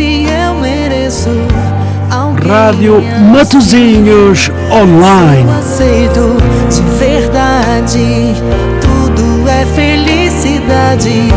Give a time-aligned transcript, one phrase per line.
[0.00, 1.28] se eu mereço.
[2.48, 5.46] Rádio Matozinhos Online.
[5.58, 6.38] Aceito
[6.70, 8.34] de verdade,
[8.80, 11.28] tudo é felicidade.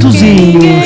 [0.00, 0.79] santos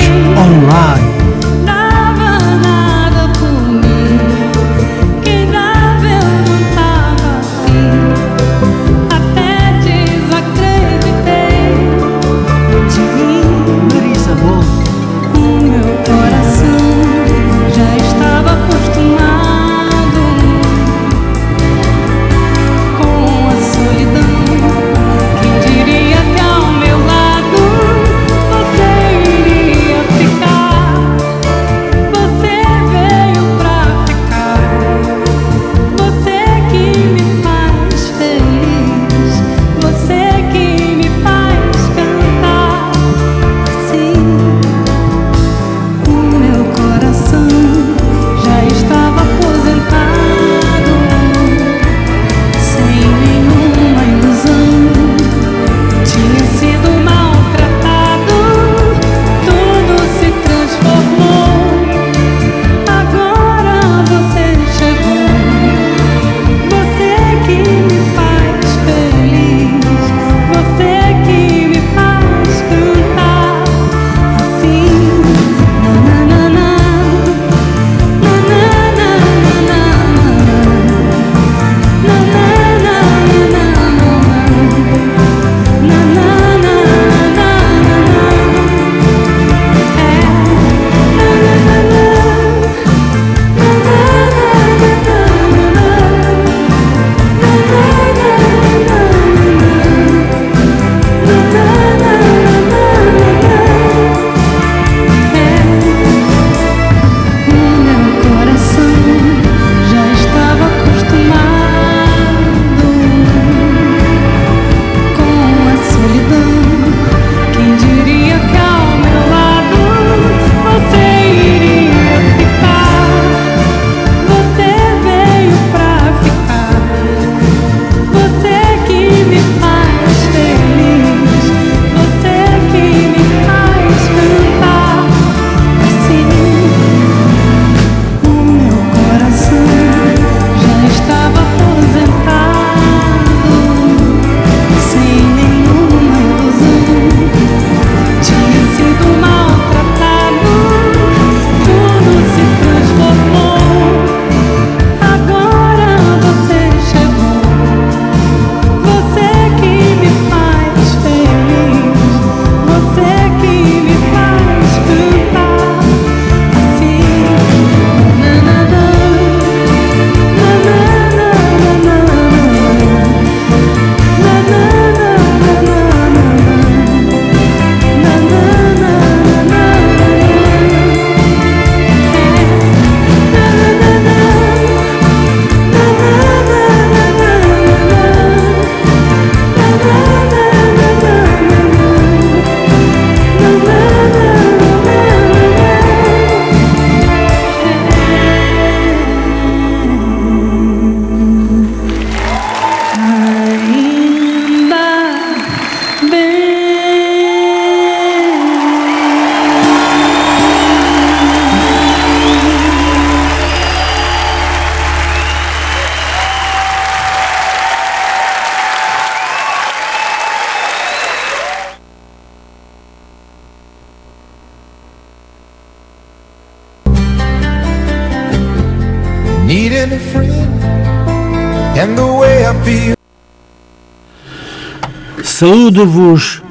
[235.22, 236.42] Saúdo-vos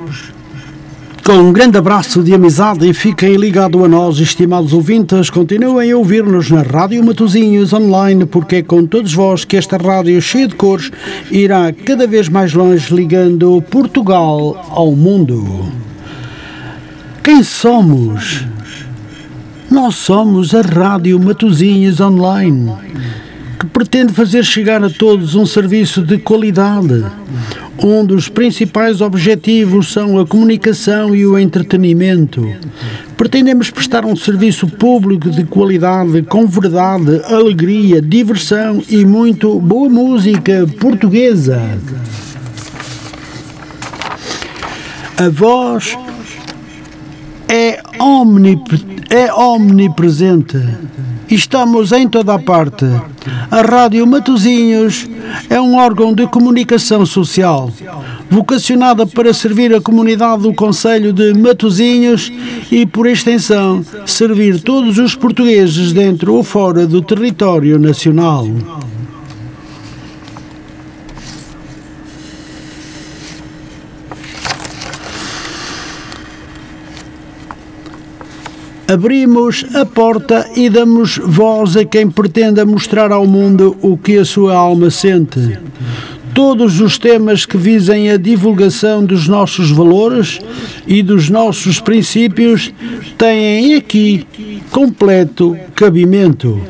[1.21, 5.29] com um grande abraço de amizade e fiquem ligados a nós, estimados ouvintes.
[5.29, 10.21] Continuem a ouvir-nos na Rádio Matosinhos online, porque é com todos vós que esta rádio
[10.21, 10.89] cheia de cores
[11.29, 15.65] irá cada vez mais longe, ligando Portugal ao mundo.
[17.21, 18.45] Quem somos?
[19.69, 22.73] Nós somos a Rádio Matozinhos Online,
[23.59, 27.03] que pretende fazer chegar a todos um serviço de qualidade,
[27.77, 32.45] onde os principais objetivos são a comunicação e o entretenimento.
[33.17, 40.67] Pretendemos prestar um serviço público de qualidade, com verdade, alegria, diversão e muito boa música
[40.79, 41.61] portuguesa.
[45.17, 45.97] A voz
[47.47, 50.57] é, omnip, é omnipresente.
[51.29, 52.83] Estamos em toda a parte.
[53.51, 55.07] A Rádio Matozinhos
[55.51, 57.71] é um órgão de comunicação social,
[58.27, 62.31] vocacionada para servir a comunidade do Conselho de Matozinhos
[62.71, 68.47] e, por extensão, servir todos os portugueses dentro ou fora do território nacional.
[78.93, 84.23] Abrimos a porta e damos voz a quem pretenda mostrar ao mundo o que a
[84.23, 85.57] sua alma sente.
[86.31, 90.39] Todos os temas que visem a divulgação dos nossos valores
[90.85, 92.71] e dos nossos princípios
[93.17, 94.27] têm aqui
[94.69, 96.61] completo cabimento.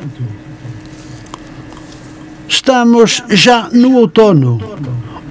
[2.48, 4.58] Estamos já no outono,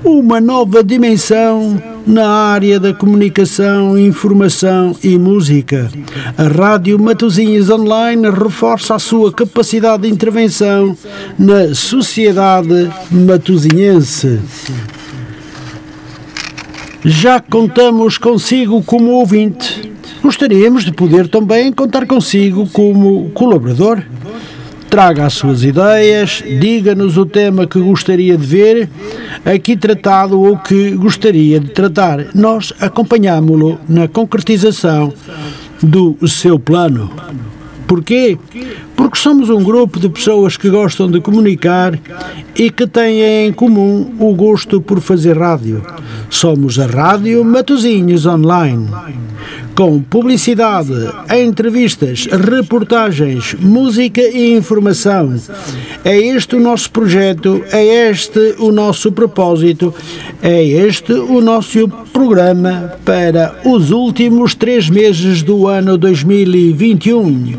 [0.04, 5.90] uma nova dimensão na área da comunicação, informação e música.
[6.38, 10.98] A Rádio Matozinhos Online reforça a sua capacidade de intervenção
[11.40, 14.40] na sociedade matozinhense.
[17.06, 19.92] Já contamos consigo como ouvinte.
[20.22, 24.04] Gostaríamos de poder também contar consigo como colaborador.
[24.94, 28.88] Traga as suas ideias, diga-nos o tema que gostaria de ver
[29.44, 32.28] aqui tratado ou que gostaria de tratar.
[32.36, 35.12] Nós acompanhámo-lo na concretização
[35.82, 37.10] do seu plano.
[37.88, 38.38] Porquê?
[38.96, 41.98] Porque somos um grupo de pessoas que gostam de comunicar
[42.56, 45.82] e que têm em comum o gosto por fazer rádio.
[46.30, 48.88] Somos a Rádio Matozinhos Online.
[49.76, 50.94] Com publicidade,
[51.36, 55.36] entrevistas, reportagens, música e informação.
[56.06, 59.92] É este o nosso projeto, é este o nosso propósito,
[60.44, 67.54] é este o nosso programa para os últimos três meses do ano 2021.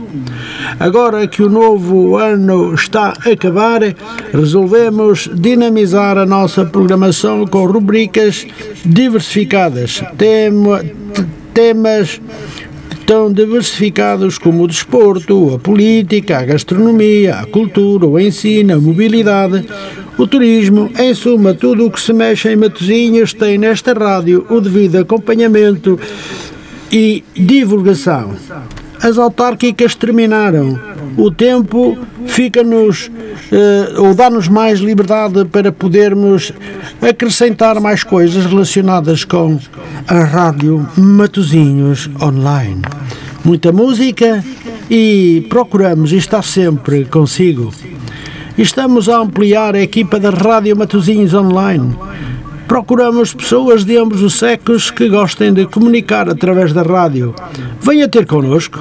[0.78, 3.80] Agora que o novo ano está a acabar,
[4.32, 8.46] resolvemos dinamizar a nossa programação com rubricas
[8.84, 10.02] diversificadas.
[10.16, 10.80] Tema,
[11.54, 12.20] temas
[13.06, 19.64] tão diversificados como o desporto, a política, a gastronomia, a cultura, o ensino, a mobilidade,
[20.18, 24.60] o turismo, em suma, tudo o que se mexe em Matozinhos tem nesta rádio o
[24.60, 25.98] devido acompanhamento
[26.90, 28.34] e divulgação.
[29.04, 30.80] As autárquicas terminaram.
[31.18, 33.10] O tempo fica-nos
[33.52, 36.50] eh, ou dá-nos mais liberdade para podermos
[37.02, 39.58] acrescentar mais coisas relacionadas com
[40.08, 42.80] a rádio Matozinhos Online.
[43.44, 44.42] Muita música
[44.90, 47.74] e procuramos estar sempre consigo.
[48.56, 51.94] Estamos a ampliar a equipa da Rádio Matozinhos Online.
[52.66, 57.34] Procuramos pessoas de ambos os sexos que gostem de comunicar através da rádio.
[57.80, 58.80] Venha ter connosco.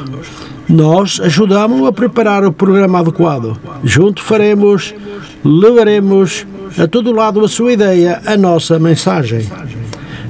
[0.69, 3.57] Nós ajudamos a preparar o programa adequado.
[3.83, 4.95] Junto faremos,
[5.43, 6.45] levaremos
[6.77, 9.45] a todo lado a sua ideia, a nossa mensagem.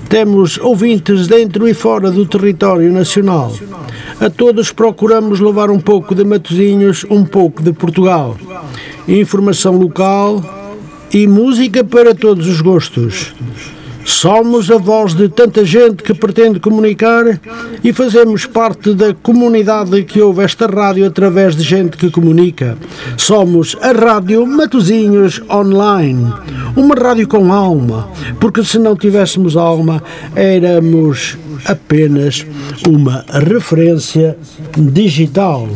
[0.10, 3.53] Temos ouvintes dentro e fora do território nacional.
[4.19, 8.36] A todos procuramos levar um pouco de Matozinhos, um pouco de Portugal.
[9.07, 10.41] Informação local
[11.13, 13.34] e música para todos os gostos.
[14.03, 17.39] Somos a voz de tanta gente que pretende comunicar
[17.82, 22.77] e fazemos parte da comunidade que ouve esta rádio através de gente que comunica.
[23.15, 26.34] Somos a Rádio Matozinhos Online,
[26.75, 28.10] uma rádio com alma,
[28.41, 30.03] porque se não tivéssemos alma,
[30.36, 32.46] éramos apenas
[32.86, 34.38] uma referência
[34.77, 35.70] digital.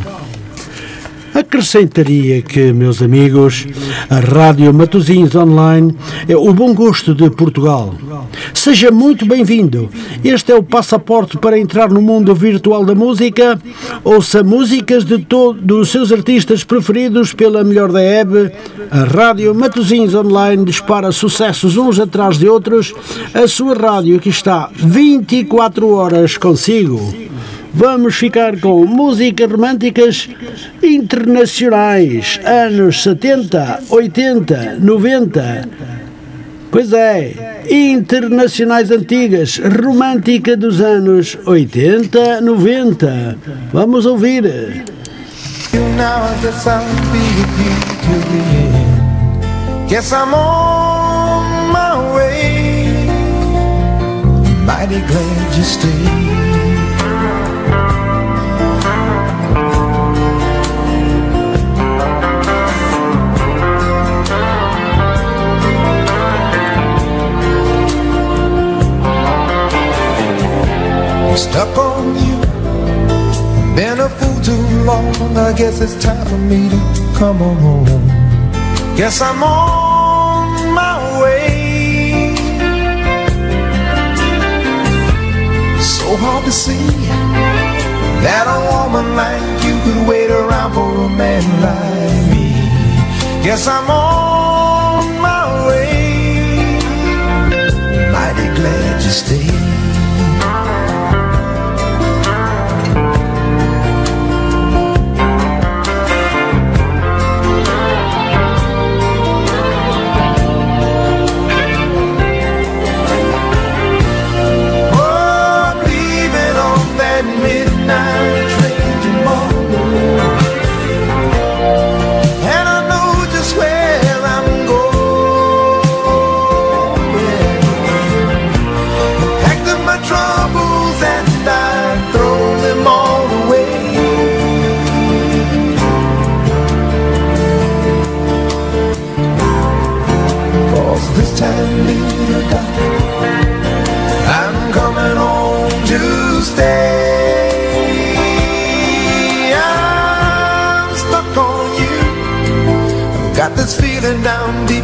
[1.48, 3.66] Acrescentaria que, meus amigos,
[4.10, 5.96] a Rádio Matosinhos Online
[6.28, 7.94] é o bom gosto de Portugal.
[8.52, 9.88] Seja muito bem-vindo.
[10.22, 13.58] Este é o passaporte para entrar no mundo virtual da música.
[14.04, 18.52] Ouça músicas de todos os seus artistas preferidos pela melhor da web.
[18.90, 22.92] A Rádio Matosinhos Online dispara sucessos uns atrás de outros.
[23.32, 27.28] A sua rádio aqui está 24 horas consigo.
[27.74, 30.28] Vamos ficar com músicas românticas
[30.82, 35.68] internacionais, anos 70, 80, 90.
[36.70, 43.38] Pois é, internacionais antigas, romântica dos anos 80, 90.
[43.72, 44.84] Vamos ouvir.
[45.96, 46.28] Now.
[49.88, 53.06] Guess I'm on my way.
[54.66, 56.27] Mighty glad you stayed.
[71.38, 72.38] Stuck on you.
[73.76, 75.14] Been a fool too long.
[75.36, 76.78] I guess it's time for me to
[77.16, 77.86] come on home.
[78.96, 82.34] Guess I'm on my way.
[85.94, 86.86] So hard to see
[88.26, 92.46] that a woman like you could wait around for a man like me.
[93.44, 96.80] Guess I'm on my way.
[98.10, 99.77] Mighty glad you stayed.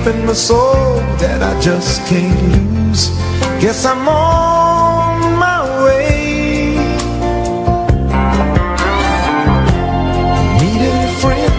[0.06, 3.08] In my soul that I just can't lose.
[3.60, 6.76] Guess I'm on my way.
[10.60, 11.54] Needed a friend,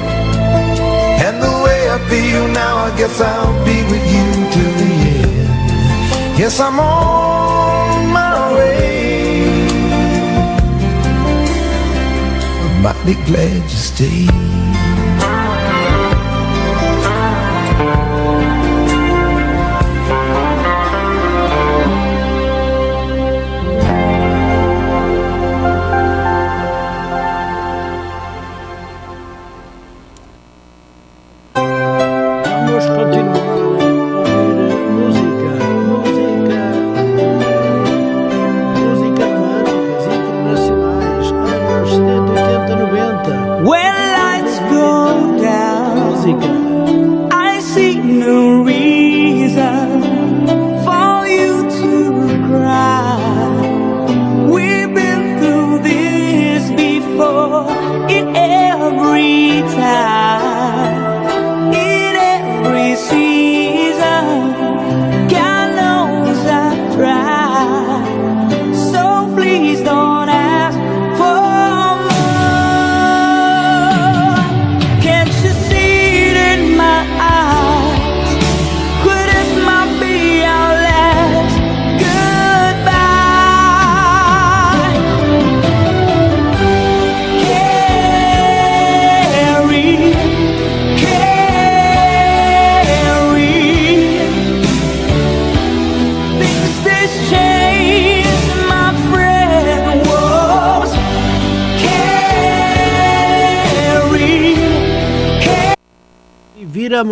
[1.26, 6.40] and the way I feel now, I guess I'll be with you till the end.
[6.40, 9.68] Yes, I'm on my way.
[12.64, 14.45] I'm mighty glad you stayed.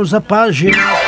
[0.03, 1.02] Viramos a página.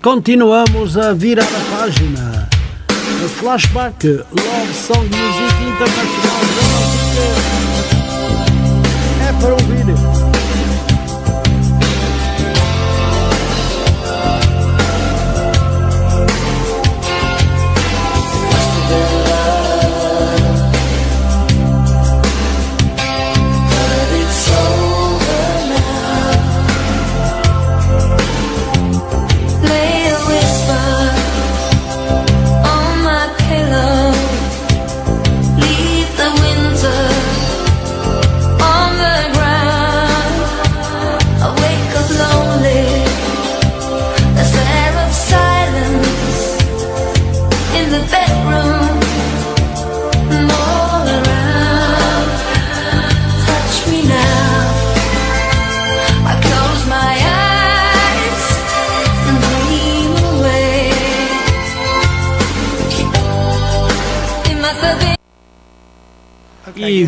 [0.00, 2.48] Continuamos a virar a página.
[3.38, 6.21] Flashback Love Song Music Internacional.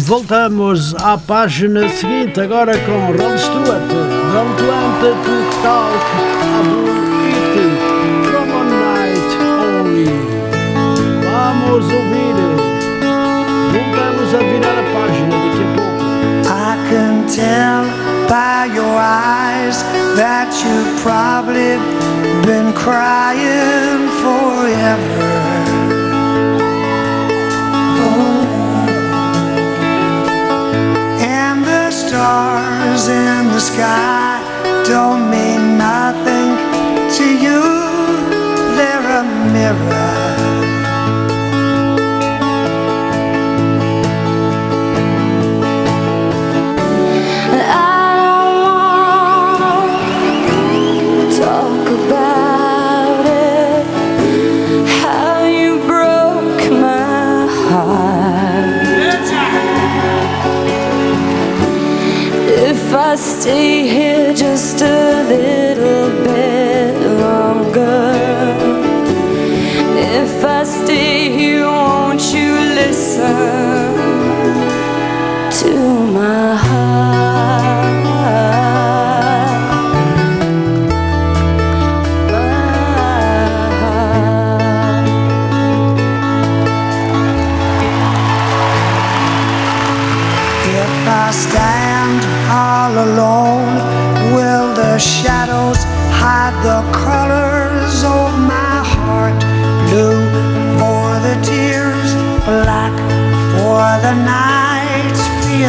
[0.05, 3.89] Voltamos à página seguinte, agora com Rod Stewart.
[4.35, 5.15] Don't want to
[5.63, 6.69] talk about
[7.57, 7.73] it
[8.29, 10.13] from a night only.
[11.25, 12.37] Vamos ouvir.
[13.73, 16.05] Voltamos a virar a página daqui a pouco.
[16.49, 17.85] I can tell
[18.29, 19.83] by your eyes
[20.17, 21.79] that you've probably
[22.45, 25.44] been crying forever.
[32.15, 34.39] Stars in the sky
[34.87, 36.51] don't mean nothing
[37.17, 37.61] to you,
[38.77, 40.54] they're a mirror.
[63.45, 65.64] Stay here just a little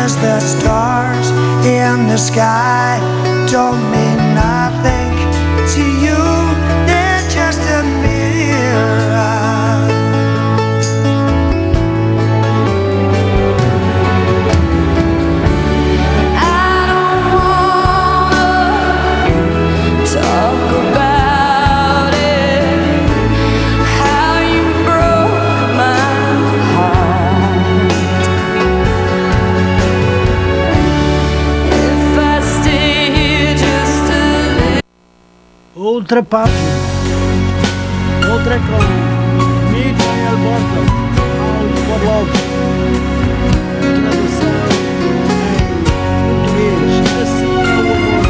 [0.05, 1.29] fierce the stars
[1.65, 2.99] in the sky.
[3.49, 3.84] Don't
[36.05, 36.15] little.
[36.15, 36.57] Outra página.
[38.31, 38.79] Outra com
[39.71, 40.79] Miguel Borta.
[41.41, 42.31] All for Love.
[43.81, 44.87] Tradução em
[46.21, 46.93] português.
[47.23, 48.23] Assim é o amor.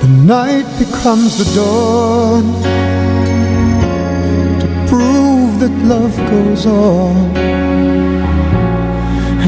[0.00, 2.44] The night becomes the dawn
[4.60, 7.55] to prove that love goes on.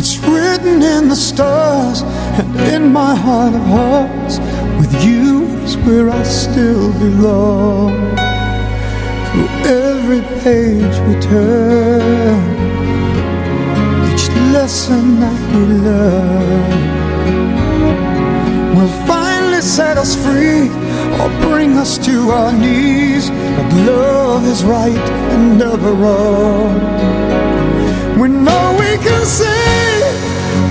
[0.01, 2.03] It's written in the stars
[2.39, 4.39] and in my heart of hearts.
[4.79, 7.91] With you is where I still belong.
[9.27, 12.39] Through every page we turn,
[14.13, 16.71] each lesson that we learn
[18.77, 20.69] will finally set us free
[21.21, 23.31] or bring us to our knees.
[23.31, 26.79] But love is right and never wrong.
[28.21, 29.48] We know we can say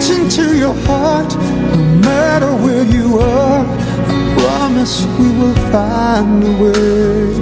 [0.00, 3.64] reach into your heart, no matter where you are.
[3.66, 7.34] I promise we will find a way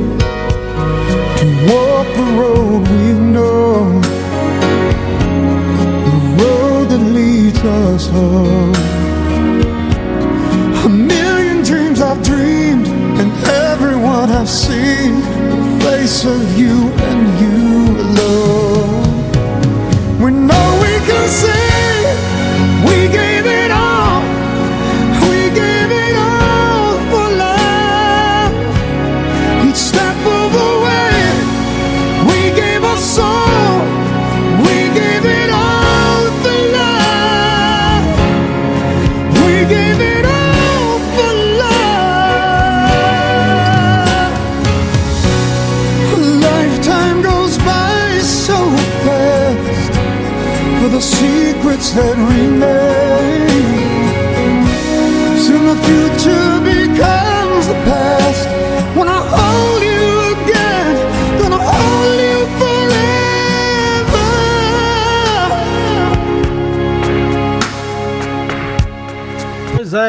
[1.39, 4.01] to walk the road we know,
[6.07, 8.75] the road that leads us home.
[10.85, 13.31] A million dreams I've dreamed, and
[13.71, 17.48] everyone I've seen, the face of you and you.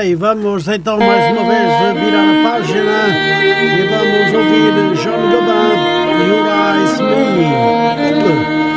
[0.09, 2.99] E vamos então mais uma vez virar a página
[3.77, 5.69] e vamos ouvir John Gabá
[6.17, 8.68] e o Ice Me.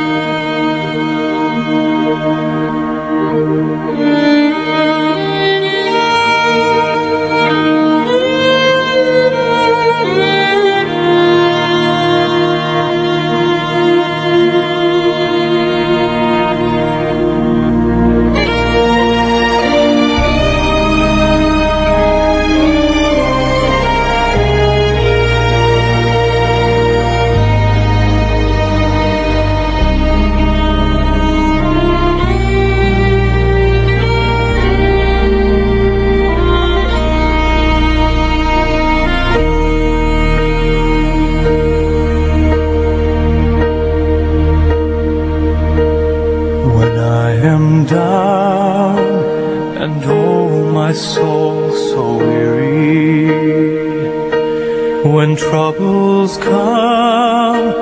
[55.33, 57.73] When troubles come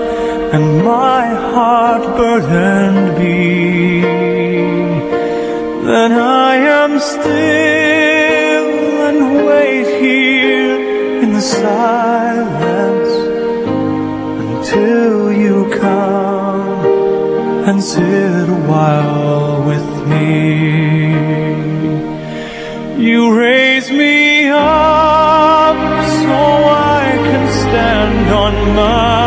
[0.55, 3.99] and my heart burdened be,
[5.83, 7.27] then I am still
[9.09, 12.00] and wait here in the silence.
[28.67, 29.20] night.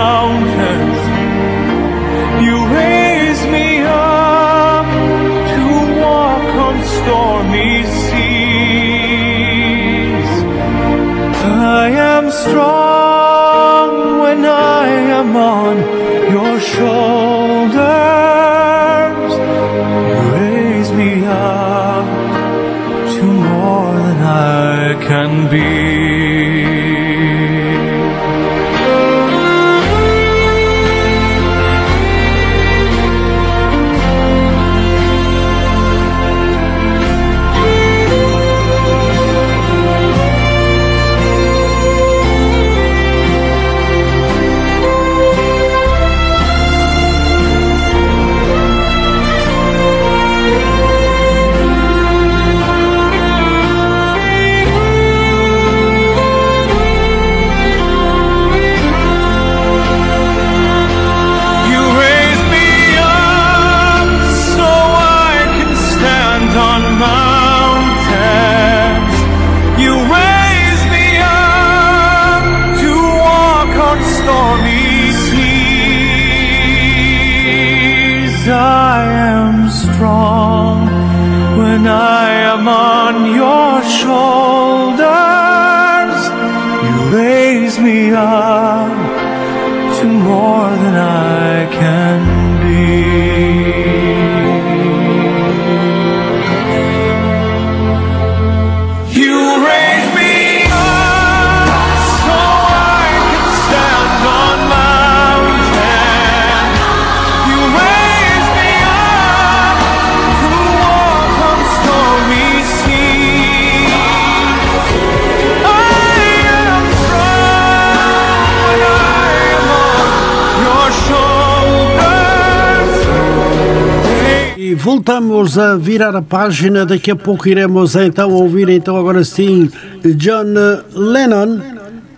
[124.84, 126.84] Voltamos a virar a página.
[126.84, 129.70] Daqui a pouco iremos então ouvir então agora sim
[130.16, 130.52] John
[130.94, 131.58] Lennon.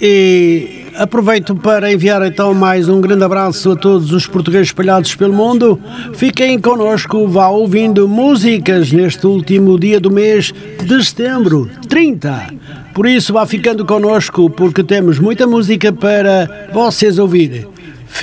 [0.00, 5.32] E aproveito para enviar então mais um grande abraço a todos os portugueses espalhados pelo
[5.32, 5.78] mundo.
[6.14, 10.52] Fiquem connosco, vá ouvindo músicas neste último dia do mês
[10.84, 12.52] de setembro, 30.
[12.92, 17.64] Por isso vá ficando connosco porque temos muita música para vocês ouvirem.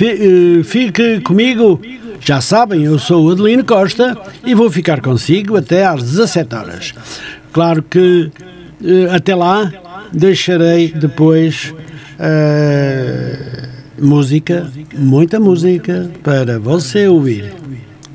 [0.02, 1.80] Eh, Fique comigo.
[2.24, 6.94] Já sabem, eu sou o Adelino Costa e vou ficar consigo até às 17 horas.
[7.52, 8.30] Claro que
[8.82, 9.70] eh, até lá
[10.10, 11.74] deixarei depois
[12.18, 13.68] eh,
[14.00, 17.52] música, muita música para você ouvir.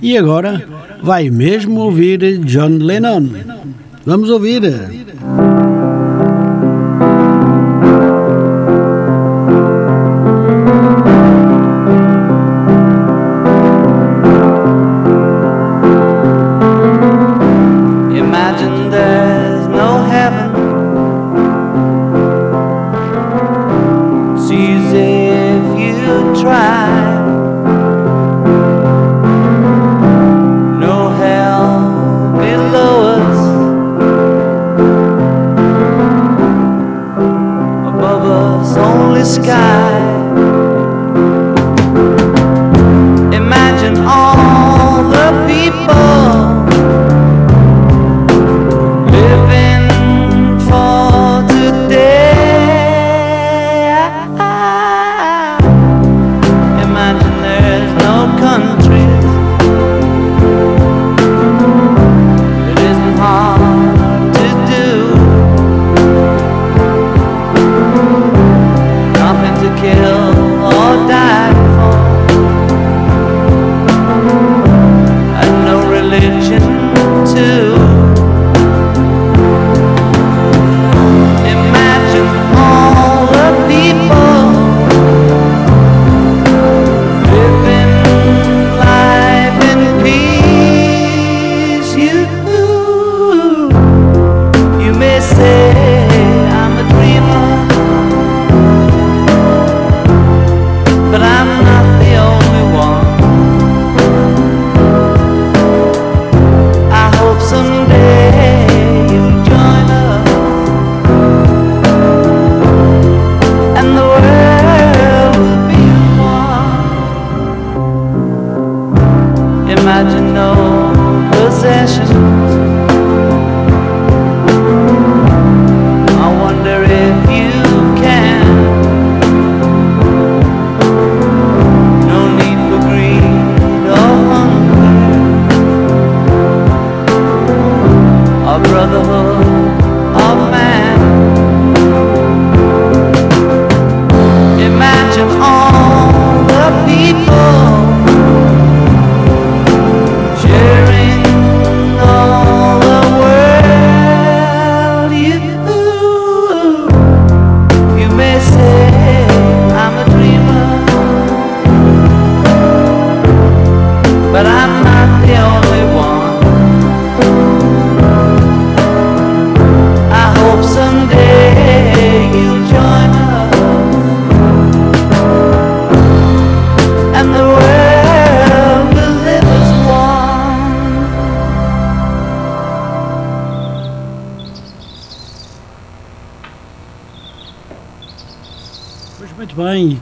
[0.02, 0.68] E agora
[1.04, 3.30] vai mesmo ouvir John Lennon.
[4.08, 4.64] Vamos ouvir.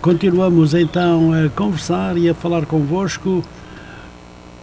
[0.07, 3.43] Continuamos então a conversar e a falar convosco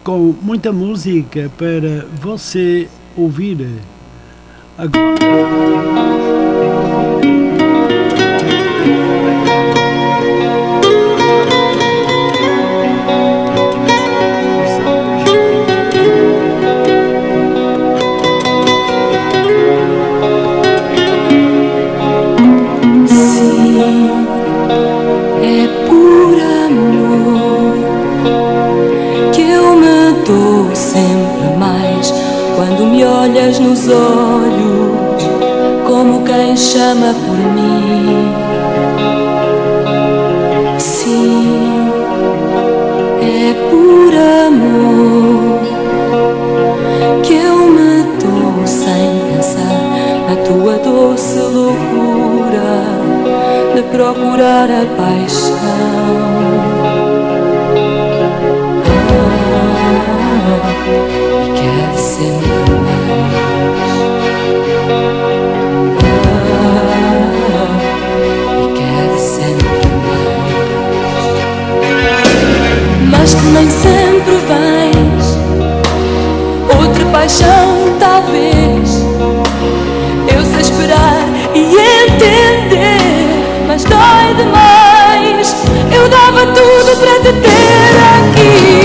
[0.03, 3.79] com muita música para você ouvir.
[4.75, 6.54] Agora.
[36.75, 38.33] Chama por mim.
[40.77, 41.89] Sim,
[43.21, 44.13] é por
[44.47, 45.61] amor
[47.23, 49.83] que eu me dou sem pensar
[50.27, 52.83] na tua doce loucura
[53.73, 56.64] de procurar a paixão.
[73.51, 75.37] nem sempre vens.
[76.79, 79.03] Outra paixão, talvez.
[80.33, 81.75] Eu sei esperar e
[82.07, 85.55] entender, mas dói demais.
[85.91, 88.84] Eu dava tudo para te ter aqui.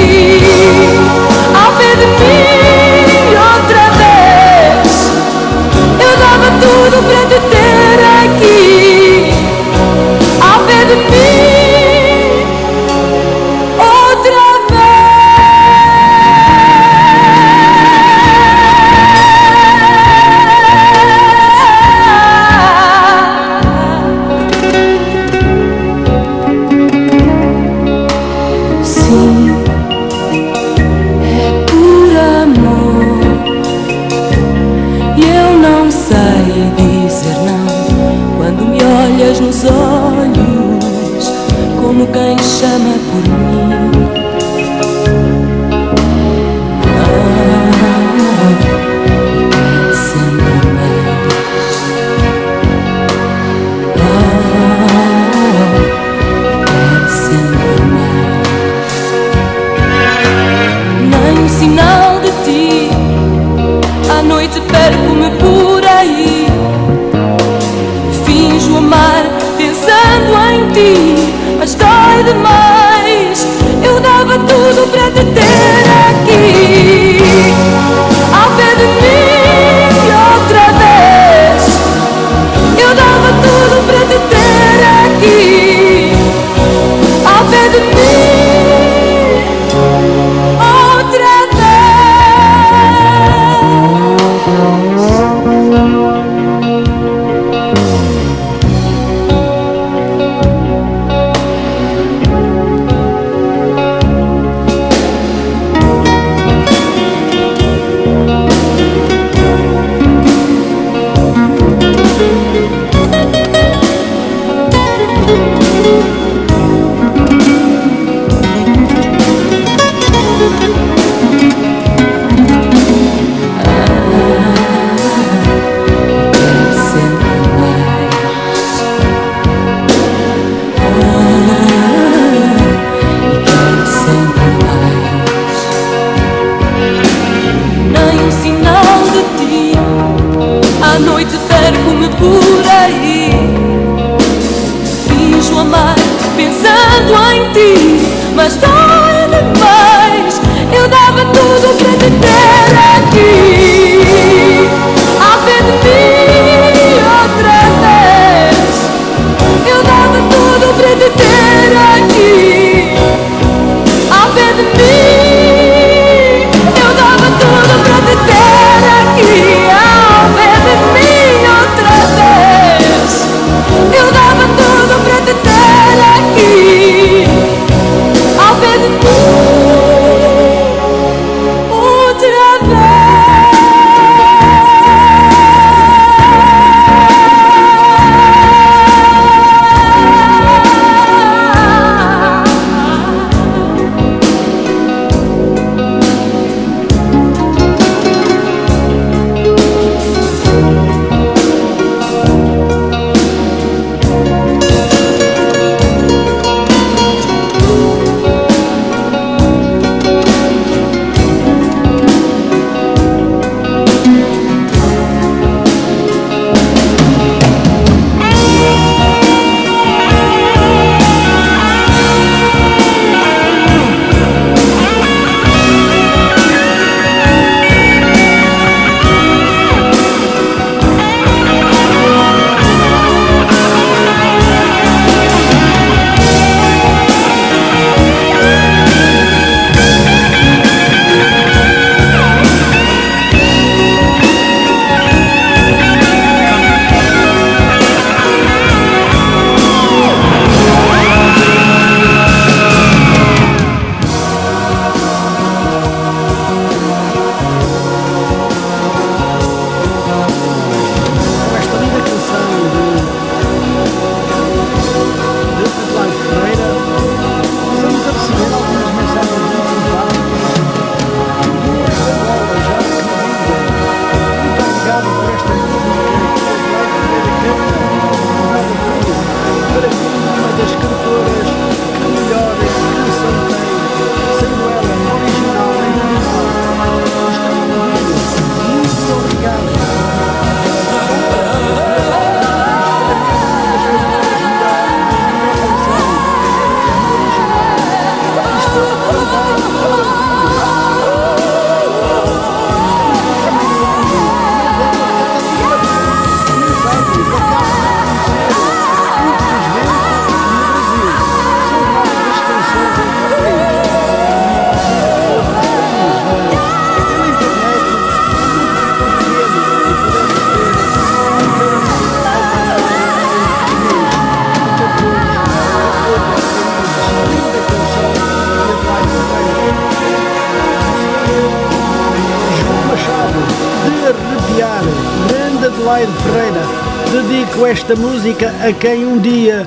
[338.46, 339.66] A quem um dia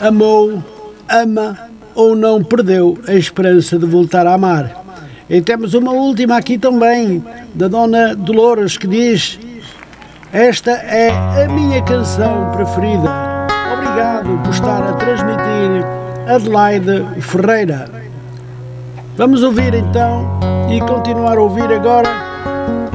[0.00, 0.62] amou,
[1.08, 1.58] ama
[1.94, 4.84] ou não perdeu a esperança de voltar a amar.
[5.28, 9.38] E temos uma última aqui também, da Dona Dolores, que diz:
[10.32, 13.10] Esta é a minha canção preferida.
[13.72, 15.84] Obrigado por estar a transmitir
[16.28, 17.90] Adelaide Ferreira.
[19.16, 20.38] Vamos ouvir então
[20.70, 22.10] e continuar a ouvir agora,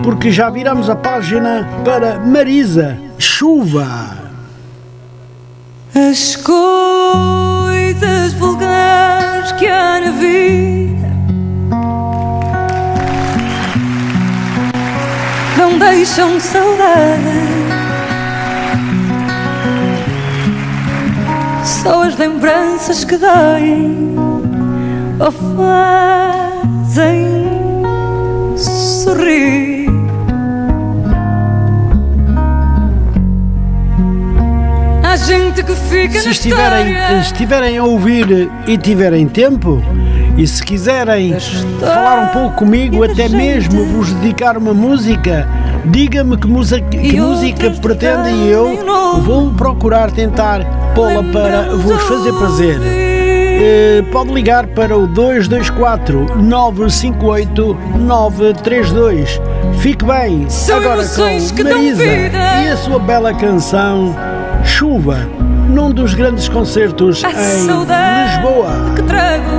[0.04, 4.21] porque já viramos a página para Marisa Chuva.
[6.12, 11.08] As coisas vulgares que há na vida
[15.58, 17.32] não deixam saudade.
[21.64, 24.14] Só as lembranças que doem
[25.18, 25.32] ou
[26.92, 27.26] fazem
[28.58, 29.71] sorrir.
[35.26, 39.82] Gente que fica Se estiverem, estiverem a ouvir e tiverem tempo,
[40.38, 41.36] e se quiserem
[41.80, 45.48] falar um pouco comigo, até mesmo vos dedicar uma música,
[45.86, 48.78] diga-me que, musa- que música pretendem e eu
[49.22, 50.62] vou procurar tentar
[50.96, 52.80] pô-la para vos fazer prazer.
[53.64, 59.40] Eh, pode ligar para o 224 958 932.
[59.80, 60.48] Fique bem
[60.78, 62.04] agora com Marisa
[62.66, 64.16] e a sua bela canção
[64.64, 65.28] Chuva,
[65.70, 68.94] num dos grandes concertos A em Lisboa.
[68.96, 69.52] que trago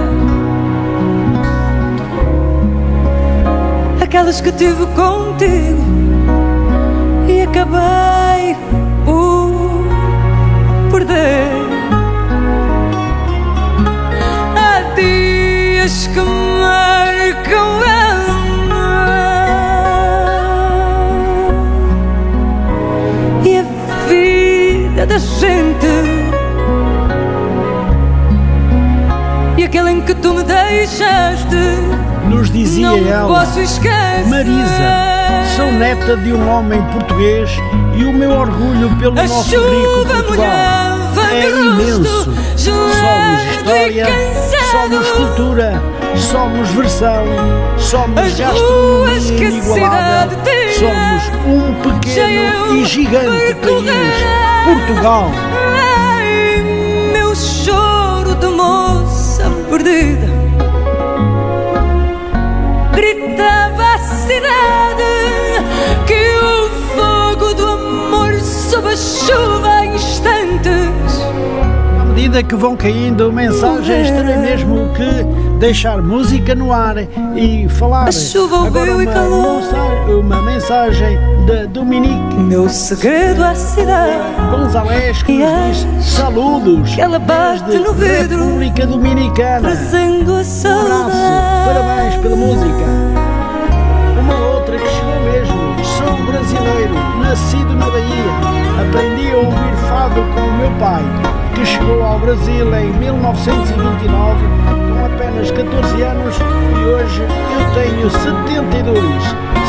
[4.00, 5.82] Aquelas que tive contigo
[7.28, 8.56] E acabei
[9.04, 9.52] por
[10.90, 11.50] perder
[14.56, 17.81] Há dias que marcam
[25.02, 25.86] vida da gente.
[29.58, 31.56] E aquele em que tu me deixaste
[32.28, 34.26] Nos dizia Não ela, posso esquecer.
[34.28, 37.50] Marisa, sou neta de um homem português
[37.94, 40.98] e o meu orgulho pelo A nosso chuva rico Portugal
[41.30, 42.32] é imenso.
[42.56, 44.06] Somos história,
[44.70, 45.82] somos cultura,
[46.16, 47.24] somos versão,
[47.78, 54.41] somos As ruas que a inigualável, cidade tinha, somos um pequeno eu e gigante país.
[54.72, 55.30] Portugal.
[56.16, 56.62] Ai,
[57.12, 60.26] meu choro de moça perdida
[62.94, 65.04] Gritava a cidade
[66.06, 69.71] Que o fogo do amor sob a chuva
[72.22, 76.94] medida que vão caindo mensagens, terei mesmo que deixar música no ar
[77.34, 78.08] e falar.
[78.08, 79.56] A chuva ouviu e uma, calou.
[79.56, 84.12] mensa- uma mensagem de Dominique Meu segredo à cidade
[84.50, 89.70] Gonzalez que E nos diz saludos que ela bate no vidro, República Dominicana.
[89.70, 92.84] Trazendo a Um abraço, saudade parabéns pela música.
[94.20, 98.32] Uma outra que chegou mesmo, sou brasileiro, nascido na Bahia.
[98.88, 101.02] Aprendi a ouvir fado com o meu pai,
[101.62, 104.44] que chegou ao Brasil em 1929
[104.90, 109.22] com apenas 14 anos e hoje eu tenho 72,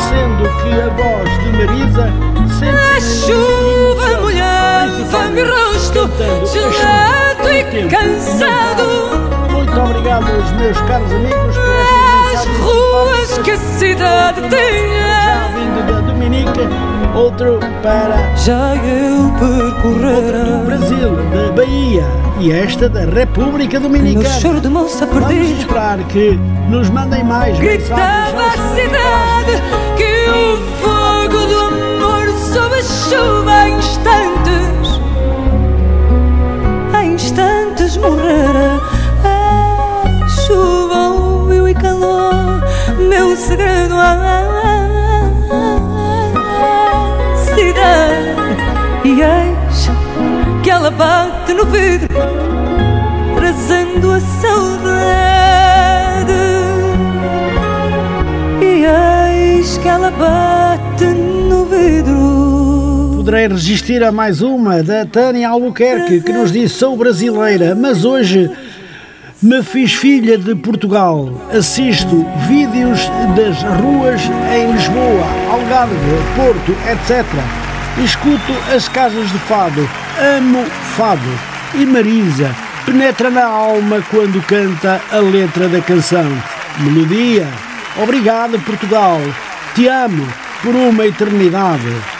[0.08, 2.12] sendo que a voz de Marisa
[2.58, 6.10] sempre A chuva molhava meu rosto
[6.52, 9.52] Gelado e cansado.
[9.52, 14.48] Muito obrigado aos meus caros amigos por As estas mensagens ruas que a cidade já
[14.48, 15.48] tinha.
[15.54, 19.24] vindo da Dominica, outro para Já eu
[20.44, 22.04] do Brasil, da Bahia
[22.40, 24.28] e esta da República Dominicana.
[24.40, 26.38] choro de moça Vamos perdida esperar que
[26.68, 29.62] nos mandem mais Gritava a cidade
[29.96, 35.00] Que o fogo do amor sob a chuva em instantes
[37.02, 38.80] Em instantes morrera.
[39.24, 42.32] A chuva ouviu e calou
[43.08, 44.73] Meu segredo à
[50.84, 52.08] ela bate no vidro
[53.36, 54.74] Trazendo a saudade
[58.60, 66.20] E eis que ela bate no vidro Poderei resistir a mais uma da Tânia Albuquerque
[66.20, 68.50] que nos disse sou brasileira, mas hoje
[69.42, 71.30] me fiz filha de Portugal.
[71.50, 73.00] Assisto vídeos
[73.34, 74.20] das ruas
[74.54, 75.94] em Lisboa, Algarve,
[76.36, 77.24] Porto, etc.
[78.04, 79.88] Escuto as casas de fado.
[80.18, 80.64] Amo
[80.96, 81.54] fado.
[81.74, 82.54] E Marisa
[82.86, 86.30] penetra na alma quando canta a letra da canção.
[86.78, 87.48] Melodia.
[88.00, 89.20] Obrigado, Portugal.
[89.74, 90.26] Te amo
[90.62, 92.13] por uma eternidade.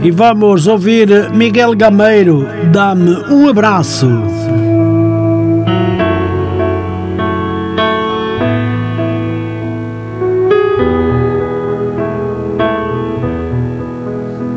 [0.00, 4.06] E vamos ouvir Miguel Gameiro, dá-me um abraço.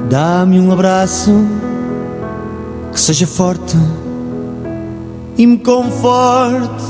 [0.10, 1.32] Dá-me um abraço
[2.94, 3.78] que seja forte
[5.38, 6.84] e me conforte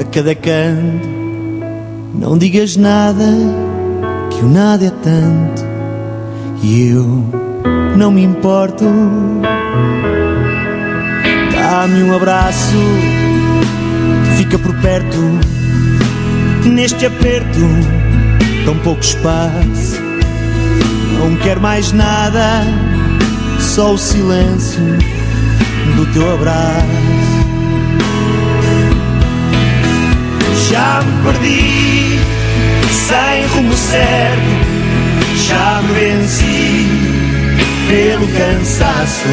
[0.00, 1.08] a cada canto.
[2.14, 3.24] Não digas nada,
[4.30, 5.72] que o nada é tanto
[6.62, 7.41] e eu
[7.96, 8.84] não me importo.
[11.52, 12.76] Dá-me um abraço,
[14.36, 15.18] fica por perto,
[16.64, 17.60] neste aperto,
[18.64, 20.00] tão pouco espaço.
[21.18, 22.64] Não quero mais nada,
[23.58, 24.82] só o silêncio
[25.96, 26.86] do teu abraço.
[30.70, 32.18] Já me perdi,
[32.90, 34.42] sem rumo certo,
[35.36, 37.01] já me venci
[37.88, 39.28] pelo cansaço.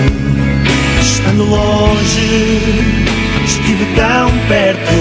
[1.02, 2.62] Estando longe,
[3.46, 4.94] estive tão perto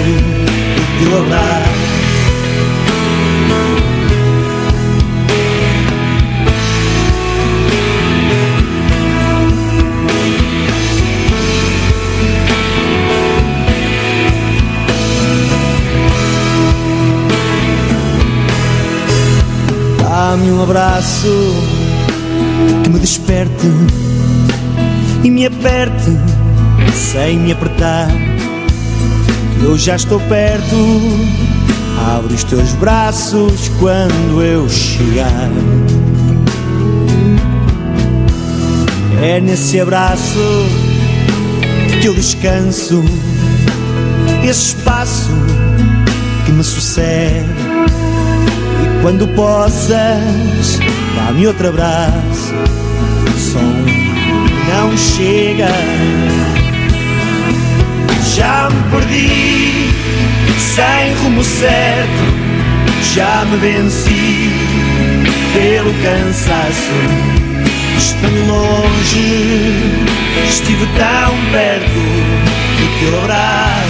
[0.75, 1.89] do teu abraço.
[20.01, 21.88] Dá-me um abraço
[22.89, 23.67] me desperte
[25.23, 26.17] e me aperte
[26.93, 28.07] sem me apertar.
[29.59, 30.75] Que eu já estou perto.
[32.15, 35.49] Abre os teus braços quando eu chegar.
[39.21, 40.39] É nesse abraço
[42.01, 43.03] que eu descanso.
[44.43, 45.29] Esse espaço
[46.45, 47.45] que me sucede.
[48.81, 50.79] E quando possas,
[51.15, 52.38] dá-me outro abraço.
[53.51, 53.73] Som
[54.67, 55.69] não chega.
[58.35, 59.89] Já me perdi,
[60.59, 62.23] sem rumo certo.
[63.15, 64.51] Já me venci
[65.53, 66.93] pelo cansaço.
[67.97, 69.73] Estando longe,
[70.47, 72.01] estive tão perto
[72.77, 73.88] do teu abraço.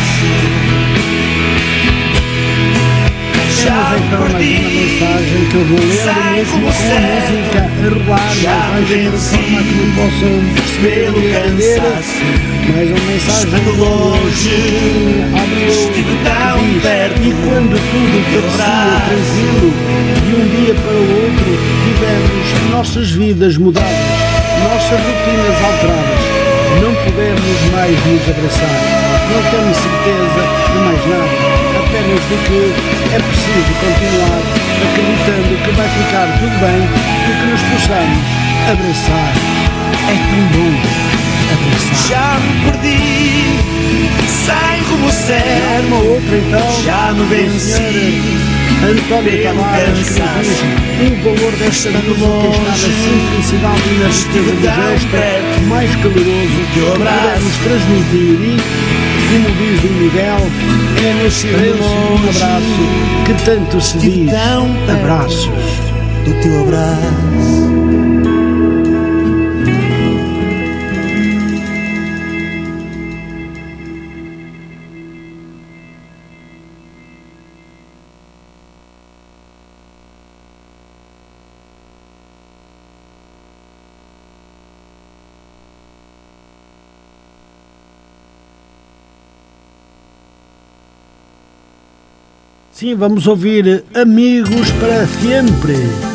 [3.90, 5.88] Temos então mais uma mensagem que eu vou ler
[6.36, 7.32] mesmo com a certo.
[7.34, 11.82] música a rolar página de forma que não possam perceber é ler.
[11.82, 12.22] cansaço.
[12.72, 14.58] Mais uma mensagem Estando longe,
[15.70, 19.10] estive tão perto E quando tudo parecia braço.
[19.10, 19.70] tranquilo,
[20.24, 21.50] de um dia para o outro
[21.84, 23.90] tivemos nossas vidas mudadas,
[24.64, 26.24] nossas rotinas alteradas.
[26.82, 28.99] Não podemos mais nos abraçar.
[29.32, 31.38] Não temos certeza de mais nada,
[31.78, 32.62] apenas de que
[33.14, 34.42] é preciso continuar
[34.82, 36.82] acreditando que vai ficar tudo bem
[37.26, 38.24] e que nos possamos
[38.72, 39.34] abraçar.
[40.08, 40.74] É tão bom
[41.54, 42.10] abraçar.
[42.10, 43.60] Já me perdi,
[44.28, 45.88] sem rumo Há certo.
[45.88, 48.50] uma outra então, Já me venci
[48.82, 50.18] António Tavares diz
[51.02, 56.80] o valor desta música está na simplicidade e na riqueza do gesto mais caloroso que
[56.80, 58.58] podemos transmitir e,
[59.30, 60.40] como diz o Miguel,
[61.06, 62.82] é no silêncio um abraço
[63.26, 64.30] que tanto se diz
[64.90, 65.50] abraços.
[66.26, 67.69] do teu abraço.
[92.80, 96.09] Sim, vamos ouvir Amigos para Sempre.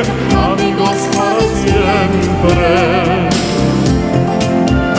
[0.00, 2.66] amigos para siempre.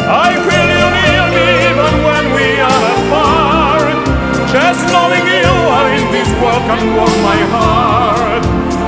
[0.08, 3.98] I feel you near me even when we are apart.
[4.52, 8.44] Just knowing you are in this world can warm my heart.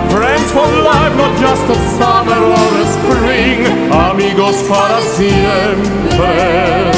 [0.10, 3.68] Friends for life, not just a summer or a spring.
[3.92, 6.97] Amigos para siempre.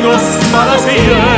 [0.00, 0.22] reinos
[0.52, 1.29] para siempre.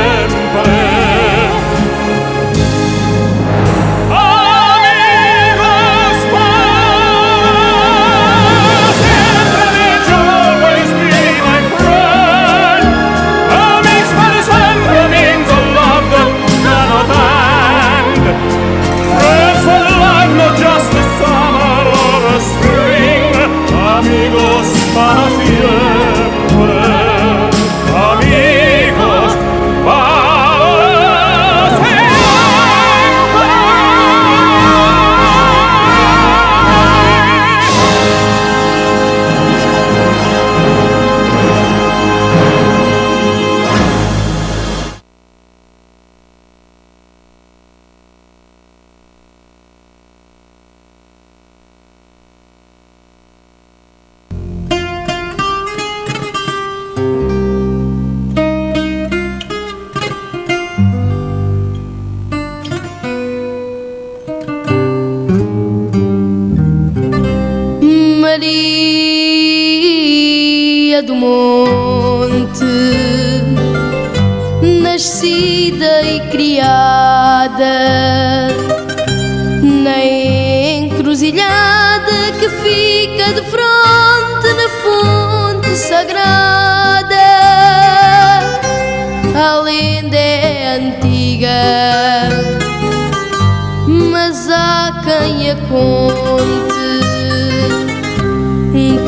[94.33, 96.73] mas há quem a conte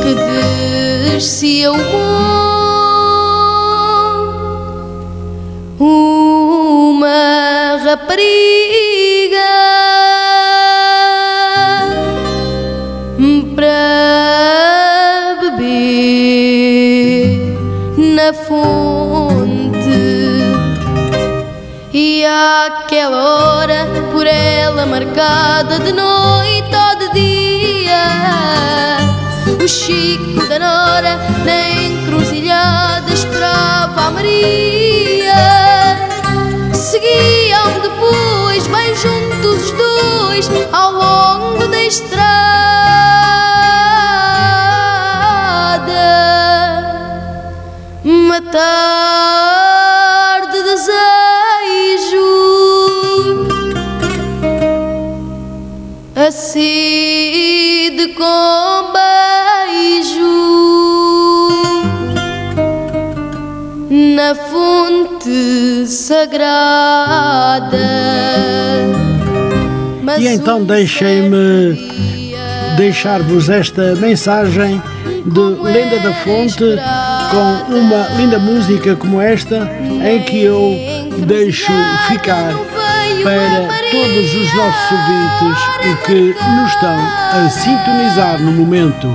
[0.00, 0.14] que
[1.10, 1.82] descia o bom
[5.80, 8.36] uma rapariga
[13.56, 16.38] para beber
[17.98, 19.90] na fonte.
[21.92, 28.06] E àquela hora por ela marcada de noite ou de dia.
[29.62, 35.34] O Chico da Nora na encruzilhada esperava a Maria.
[36.72, 42.26] Seguiam depois, bem juntos os dois, ao longo da estrada.
[48.02, 49.55] Matar.
[56.56, 60.22] acede com beijo
[63.90, 67.76] na fonte sagrada.
[70.02, 71.76] Mas e então deixem-me
[72.78, 74.82] deixar-vos esta mensagem
[75.26, 76.64] de Lenda da Fonte
[77.30, 79.68] com uma linda música como esta
[80.02, 80.74] em que eu
[81.26, 81.72] deixo
[82.08, 82.54] ficar
[83.26, 86.20] para todos os nossos ouvintes e que
[86.54, 89.08] nos estão a sintonizar no momento.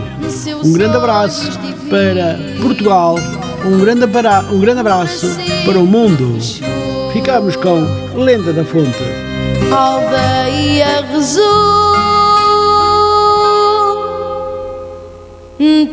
[0.66, 1.50] Um grande abraço
[1.90, 3.16] para Portugal,
[3.66, 5.28] um grande, abra- um grande abraço
[5.66, 6.38] para o mundo.
[7.14, 9.00] Ficamos com Lenda da Fonte.
[9.72, 11.92] Aldeia rezou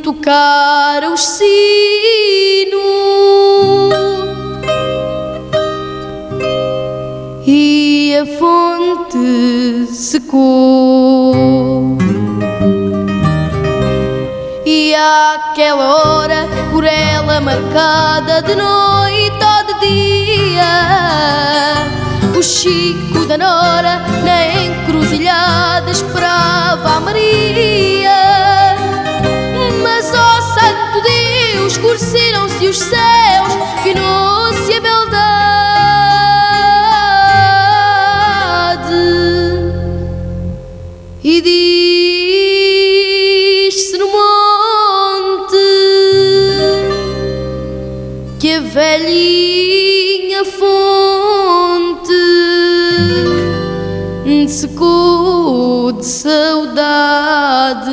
[0.03, 1.49] tocar os sinos
[8.19, 11.97] a fonte secou.
[14.66, 20.64] E àquela hora, por ela marcada de noite ou de dia,
[22.37, 28.75] o Chico da Nora na encruzilhada esperava a Maria.
[29.81, 33.18] Mas, ó Santo Deus, escureceram-se os céus,
[48.73, 51.89] velhinha fonte
[54.49, 57.89] secou de saudade.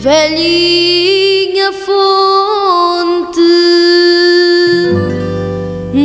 [0.00, 3.40] Velhinha fonte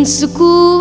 [0.06, 0.73] secou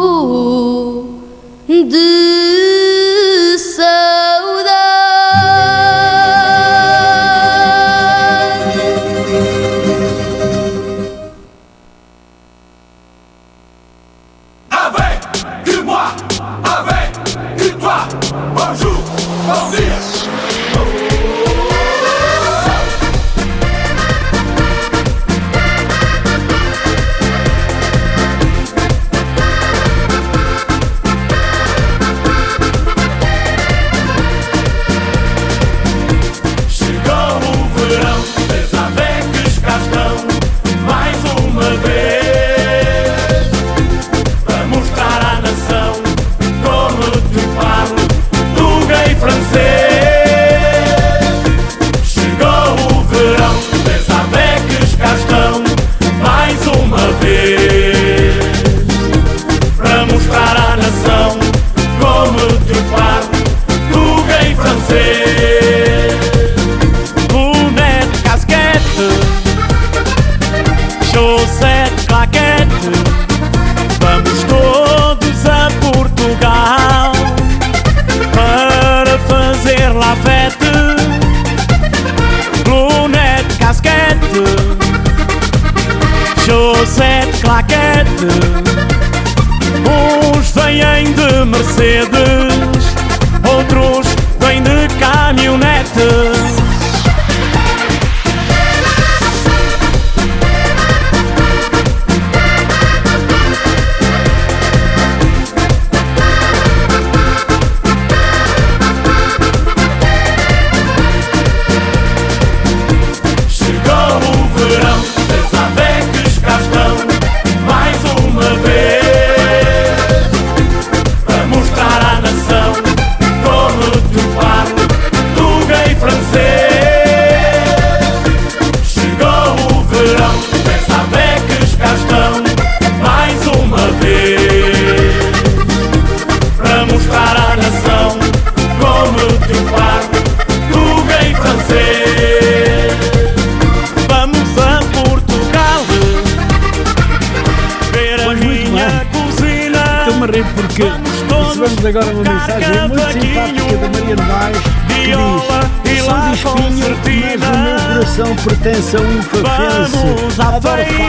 [158.02, 159.96] coração pertence a um fafense
[160.40, 160.82] Adoro.
[160.82, 161.02] Fafo,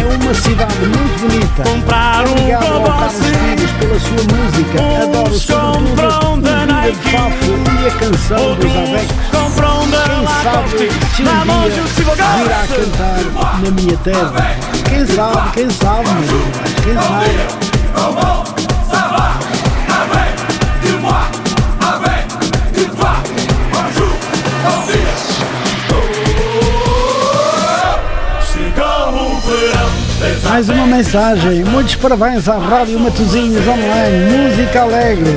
[0.00, 3.22] é uma cidade muito bonita Comprar um Carlos coboce.
[3.32, 7.10] Pires pela sua música Adoro sobretudo o da Vira de.
[7.10, 7.52] Fafo
[7.82, 12.62] e a canção dos da Quem sabe se um Na mão de dia um virá
[12.68, 13.22] cantar
[13.60, 14.56] na minha terra
[14.88, 16.44] Quem sabe, quem sabe, Maria,
[16.84, 17.64] quem sabe
[30.48, 31.64] Mais uma mensagem.
[31.64, 34.30] Muitos parabéns à Rádio Matozinhos Online.
[34.30, 35.36] Música alegre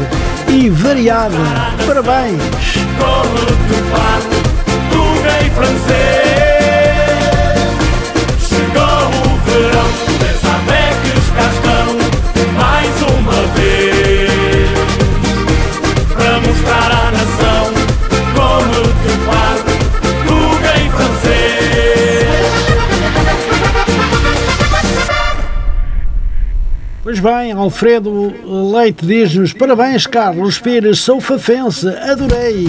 [0.50, 1.36] e variada.
[1.86, 2.42] Parabéns.
[27.08, 28.34] Pois bem, Alfredo
[28.74, 32.68] Leite diz-nos: Parabéns, Carlos Pires, sou fafense, adorei.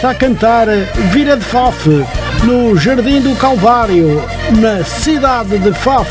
[0.00, 0.66] Está a cantar
[1.12, 1.86] Vira de Faf
[2.44, 4.24] no Jardim do Calvário,
[4.58, 6.10] na cidade de Faf.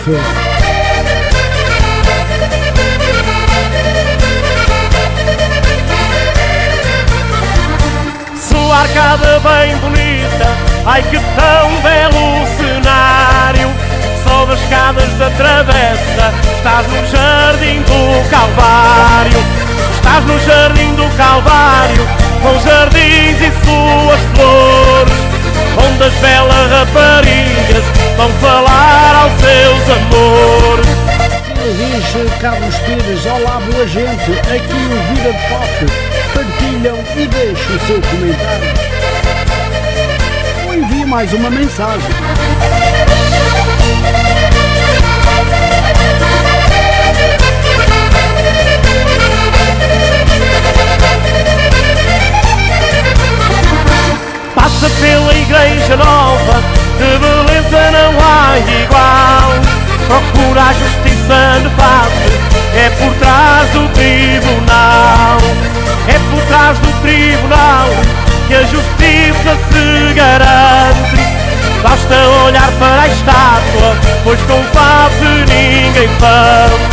[8.39, 13.71] Sua arcada bem bonita, ai que tão belo cenário.
[14.23, 19.43] Sob as escadas da travessa, estás no jardim do Calvário.
[19.95, 25.13] Estás no jardim do Calvário, com jardins e suas flores.
[25.77, 27.83] Onde as belas raparigas
[28.17, 30.99] vão falar aos seus amores.
[31.77, 35.85] Diz Carlos Pires, olá boa gente, aqui o Vira de Faf.
[36.33, 38.73] Partilham e deixem o seu comentário.
[40.67, 42.09] Ou envie mais uma mensagem.
[54.69, 56.61] Passa pela igreja nova,
[56.99, 59.49] de beleza não há igual.
[60.07, 62.29] Procura a justiça de face,
[62.75, 65.37] é por trás do tribunal.
[66.07, 67.89] É por trás do tribunal
[68.47, 71.39] que a justiça se garante.
[71.81, 72.15] Basta
[72.45, 76.89] olhar para a estátua, pois com face ninguém fama.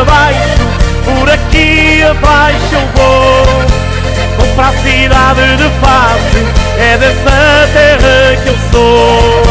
[0.00, 0.62] Abaixo,
[1.04, 3.46] por aqui abaixo eu vou.
[4.38, 6.20] Vou para a cidade de Faf,
[6.78, 9.42] é dessa terra que eu sou.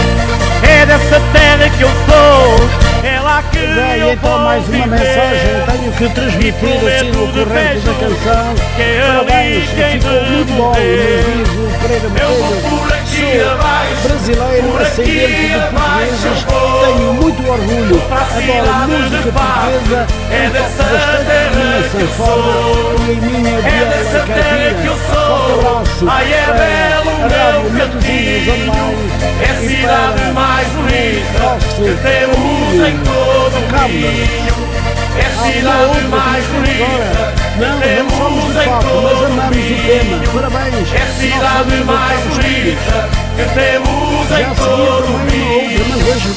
[0.64, 2.70] É dessa terra que eu sou.
[3.04, 7.80] É lá que É, eu então mais uma mensagem, tenho que transmitir assim no corrente
[7.86, 8.56] da canção.
[9.08, 10.86] Parabéns, ficou muito bom, nos
[11.26, 12.96] diz o Pereira Botelho.
[13.16, 13.58] Sou
[14.04, 16.40] brasileiro, ascendente de portugueses,
[16.86, 20.00] tenho muito orgulho, adoro música portuguesa,
[20.32, 24.96] É bastante a minha sanfona e a minha viola caipira.
[25.06, 27.16] Forte abraço Ai, é belo
[27.72, 29.06] meu Online
[29.42, 33.15] É cidade mais bonita nosso que temos em
[35.18, 39.76] É Ah, não, outra mais bonita Não, não somos de em todo mas amamos o
[39.86, 40.24] tema.
[40.34, 40.94] Parabéns.
[40.94, 45.86] É amigo mais bonita que temos em todo o Minho.
[45.90, 46.30] mas hoje,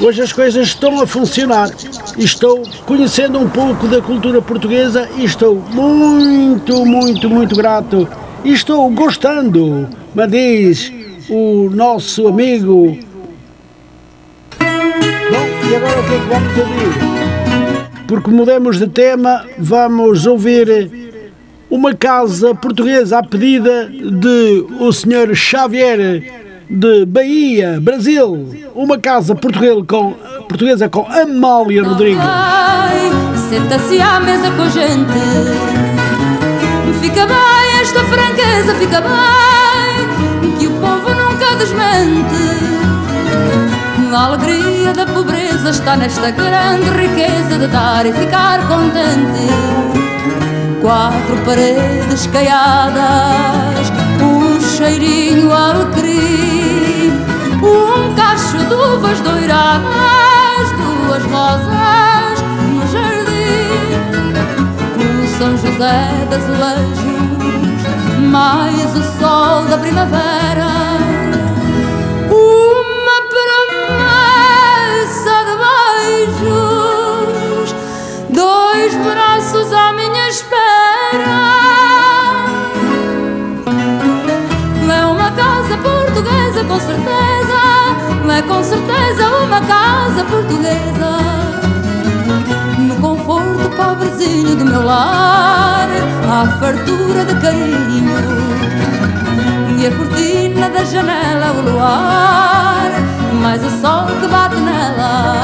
[0.00, 1.70] hoje as coisas estão a funcionar.
[2.18, 8.06] E Estou conhecendo um pouco da cultura portuguesa e estou muito, muito, muito grato.
[8.44, 10.92] E estou gostando, mas diz
[11.30, 12.98] o nosso amigo.
[15.74, 18.04] E agora o que é que vamos ouvir?
[18.06, 20.88] porque mudemos de tema, vamos ouvir
[21.68, 25.34] uma casa portuguesa à pedida de o Sr.
[25.34, 26.22] Xavier
[26.70, 28.54] de Bahia, Brasil.
[28.72, 30.12] Uma casa portuguesa com,
[30.48, 32.22] portuguesa com Amália Rodrigues.
[33.48, 35.12] Senta-se à mesa com gente.
[37.00, 42.44] Fica bem esta franqueza, fica bem que o povo nunca desmente.
[44.14, 44.28] A
[44.84, 49.48] alegria da pobreza está nesta grande riqueza de dar e ficar contente.
[50.82, 57.12] Quatro paredes caiadas, um cheirinho alecrim,
[57.62, 64.34] um cacho de uvas doiradas, duas rosas no jardim.
[65.00, 66.98] O São José das Azulejos,
[68.30, 70.83] mais o sol da primavera.
[80.34, 81.44] À minha espera.
[84.90, 87.62] É uma casa portuguesa, com certeza.
[88.36, 91.18] É com certeza uma casa portuguesa.
[92.78, 95.88] No conforto pobrezinho do meu lar,
[96.28, 98.14] há fartura de carinho.
[99.78, 102.90] E a cortina da janela, o luar,
[103.40, 105.34] mais o sol que bate nela.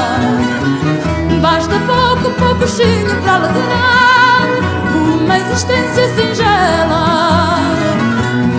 [1.41, 4.10] Basta pouco, pouco chinho para alegrar
[5.01, 7.57] uma existência singela.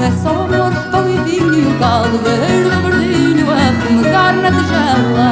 [0.05, 5.31] É só amor, pão e vinho um caldo verde, verdinho a fumegar na tigela.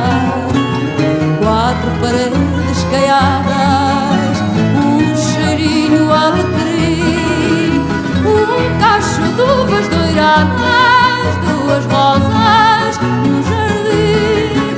[1.43, 4.37] Quatro paredes caiadas,
[4.77, 7.81] um cheirinho alecrim,
[8.25, 14.77] um cacho de uvas doiradas, duas rosas no jardim.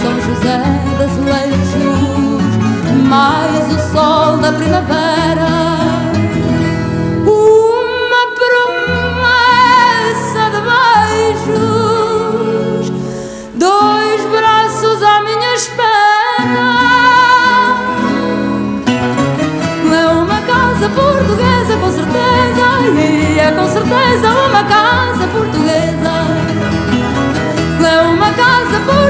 [0.00, 0.58] São José
[0.98, 2.42] das Azulejos,
[3.08, 5.03] mais o sol da primavera.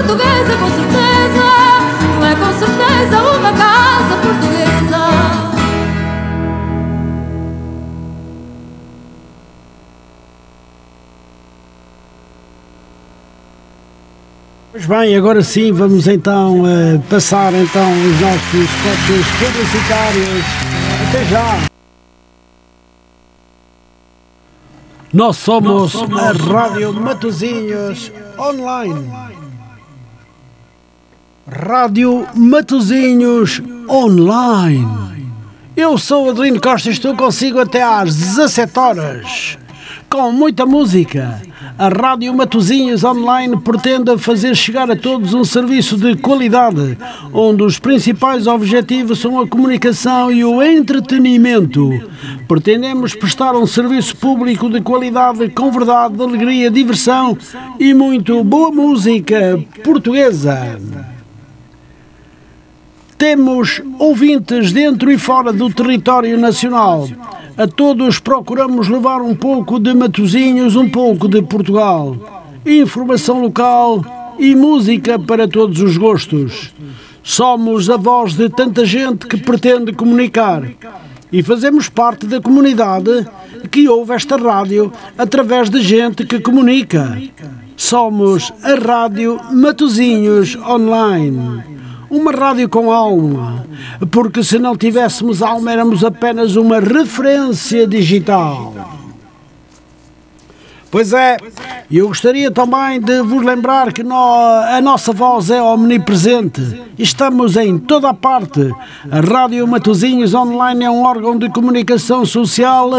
[0.04, 1.44] Portuguesa, com certeza,
[2.20, 4.64] é com certeza uma casa portuguesa.
[14.72, 20.44] Pois bem, agora sim vamos então eh, passar então os nossos spots publicitários.
[21.08, 21.74] Até já!
[25.12, 29.43] Nós somos, a Rádio Matozinhos Online.
[31.46, 34.88] Rádio Matozinhos Online.
[35.76, 39.58] Eu sou Adelino Costa e estou consigo até às 17 horas.
[40.08, 41.42] Com muita música,
[41.76, 46.96] a Rádio Matozinhos Online pretende fazer chegar a todos um serviço de qualidade,
[47.30, 51.90] onde os principais objetivos são a comunicação e o entretenimento.
[52.48, 57.36] Pretendemos prestar um serviço público de qualidade com verdade, alegria, diversão
[57.78, 61.13] e muito boa música portuguesa.
[63.26, 67.08] Temos ouvintes dentro e fora do território nacional.
[67.56, 72.14] A todos procuramos levar um pouco de Matozinhos, um pouco de Portugal.
[72.66, 74.04] Informação local
[74.38, 76.74] e música para todos os gostos.
[77.22, 80.62] Somos a voz de tanta gente que pretende comunicar.
[81.32, 83.26] E fazemos parte da comunidade
[83.70, 87.18] que ouve esta rádio através de gente que comunica.
[87.74, 91.74] Somos a Rádio Matozinhos Online
[92.14, 93.66] uma rádio com alma,
[94.10, 98.72] porque se não tivéssemos alma éramos apenas uma referência digital.
[100.94, 101.38] Pois é,
[101.90, 106.62] e eu gostaria também de vos lembrar que nó- a nossa voz é omnipresente.
[106.96, 108.72] Estamos em toda a parte.
[109.10, 112.90] A Rádio Matozinhos Online é um órgão de comunicação social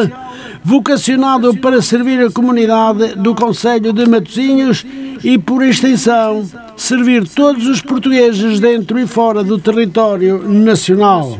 [0.61, 4.85] vocacionado para servir a comunidade do Conselho de Matozinhos
[5.23, 6.43] e, por extensão,
[6.75, 11.37] servir todos os portugueses dentro e fora do território nacional.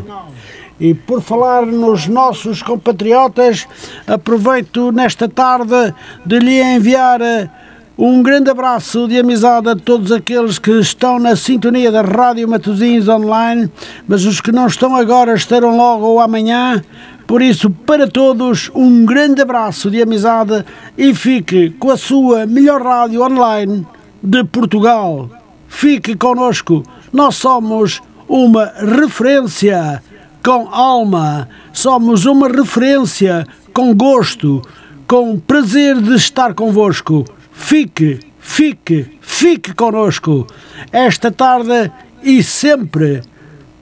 [0.80, 3.68] E por falar nos nossos compatriotas,
[4.06, 5.94] aproveito nesta tarde
[6.26, 7.50] de lhe enviar eh,
[7.98, 13.08] um grande abraço de amizade a todos aqueles que estão na sintonia da Rádio Matosinhos
[13.08, 13.72] Online,
[14.06, 16.84] mas os que não estão agora estarão logo ou amanhã.
[17.26, 20.66] Por isso, para todos, um grande abraço de amizade
[20.98, 23.88] e fique com a sua melhor rádio online
[24.22, 25.30] de Portugal.
[25.70, 26.84] Fique conosco,
[27.14, 30.04] nós somos uma referência
[30.46, 34.62] com alma, somos uma referência, com gosto,
[35.08, 37.26] com prazer de estar convosco.
[37.52, 40.46] Fique, fique, fique conosco
[40.92, 41.92] esta tarde
[42.22, 43.24] e sempre.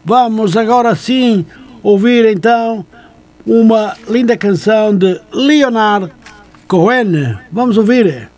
[0.06, 1.46] Vamos agora sim
[1.84, 2.86] ouvir então
[3.46, 6.14] uma linda canção de Leonard
[6.66, 7.38] Cohen.
[7.52, 8.33] Vamos ouvir.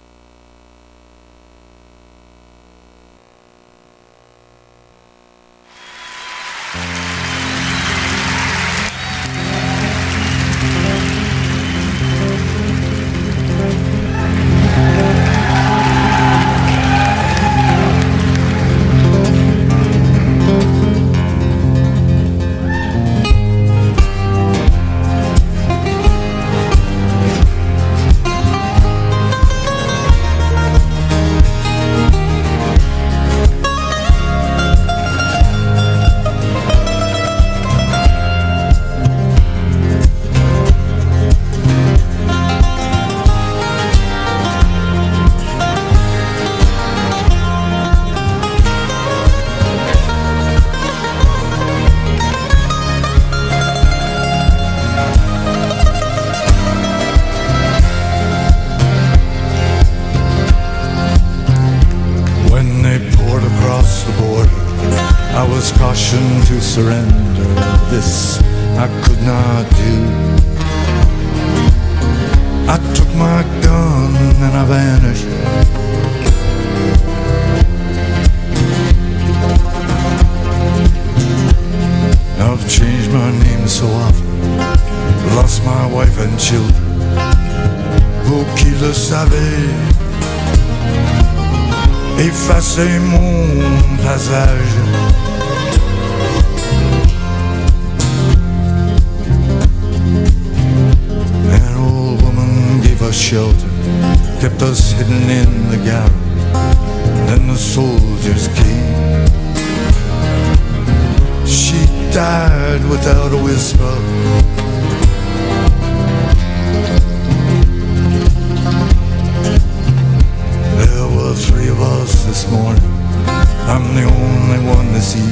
[123.67, 125.31] I'm the only one to see,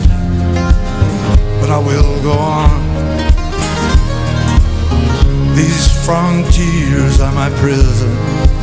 [1.61, 2.73] but I will go on.
[5.55, 8.62] These frontiers are my prison.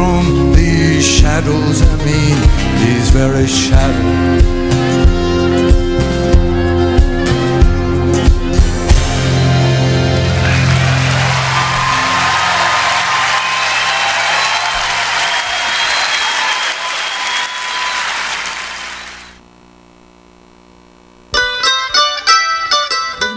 [0.00, 2.38] From these shadows, I mean,
[2.80, 4.42] these very shadows.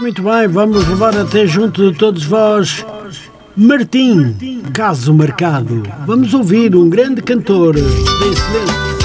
[0.00, 2.84] Muito bem, vamos levar até junto de todos vós
[3.56, 4.34] Martim,
[4.72, 5.84] caso marcado.
[6.04, 7.80] Vamos ouvir um grande cantor da
[8.26, 9.03] excelência.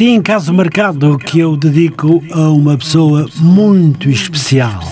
[0.00, 4.82] Martim, caso marcado, que eu dedico a uma pessoa muito especial.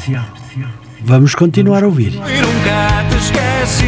[1.00, 2.12] Vamos continuar a ouvir.
[2.12, 3.86] E nunca te esqueci.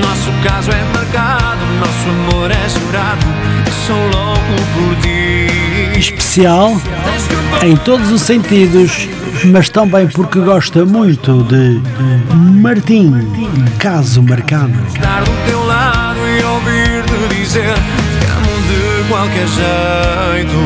[0.00, 3.26] Nosso caso é marcado, nosso amor é jurado.
[3.86, 4.40] Sou louco
[4.72, 5.98] por ti.
[5.98, 6.72] Especial
[7.62, 9.06] em todos os sentidos,
[9.52, 11.78] mas também porque gosta muito de
[12.34, 13.12] Martim,
[13.78, 14.72] caso marcado.
[19.24, 20.58] Qualquer jeito.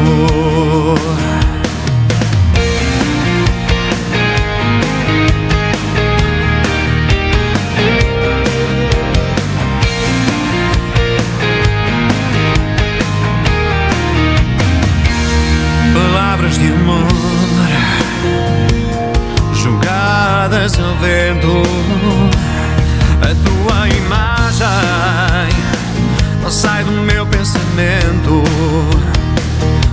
[15.94, 17.06] Palavras de amor
[19.54, 21.97] jogadas ao vento.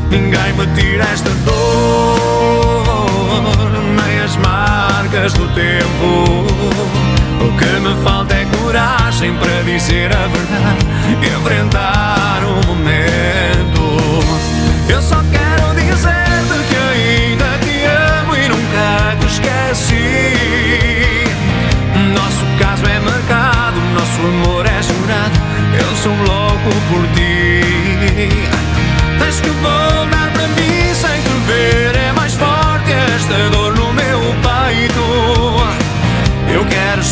[0.10, 2.18] Ninguém me tira esta dor,
[3.96, 6.46] nem as marcas do tempo.
[7.42, 10.86] O que me falta é coragem para dizer a verdade
[11.38, 13.05] enfrentar o momento.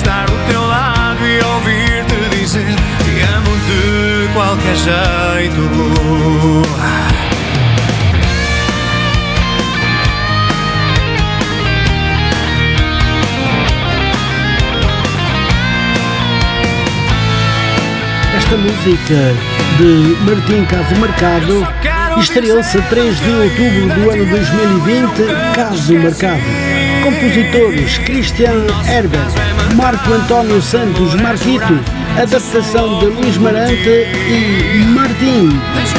[0.03, 5.63] Estar do teu lado e ouvir-te dizer: Te amo de qualquer jeito.
[18.35, 19.33] Esta música
[19.77, 21.67] de Martim Caso Marcado
[22.19, 26.82] estreou-se a 3 de outubro do ano 2020, Caso Marcado.
[27.03, 29.33] Compositores Christian Herbert,
[29.75, 31.77] Marco António Santos Marquito,
[32.17, 35.49] adaptação de Luís Marante e Martim.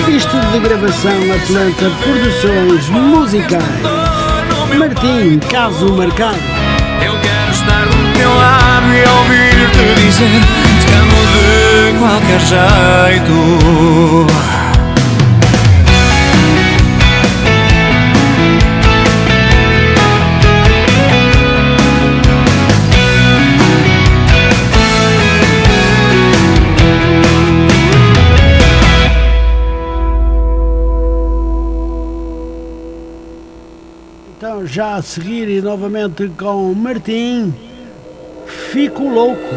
[0.08, 3.62] Estúdio de gravação Atlanta Produções Musicais.
[4.78, 6.38] Martim Caso Marcado.
[7.04, 10.40] Eu quero estar do teu lado e ouvir-te dizer
[10.80, 12.40] Te amo de qualquer
[13.20, 13.36] jeito
[34.74, 37.54] já a seguir e novamente com Martim,
[38.72, 39.54] Fico Louco.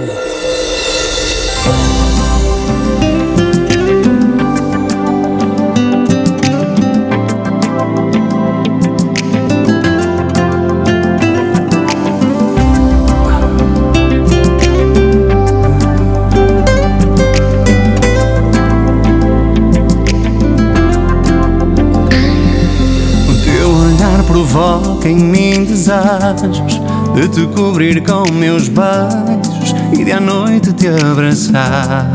[24.58, 26.82] Provoca em mim desejos
[27.14, 32.12] de te cobrir com meus beijos e de à noite te abraçar.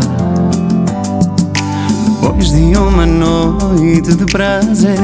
[2.20, 4.98] Depois de uma noite de prazer,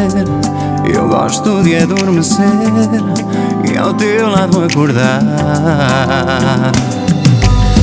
[0.92, 2.44] eu gosto de adormecer
[3.72, 5.22] e ao teu lado acordar.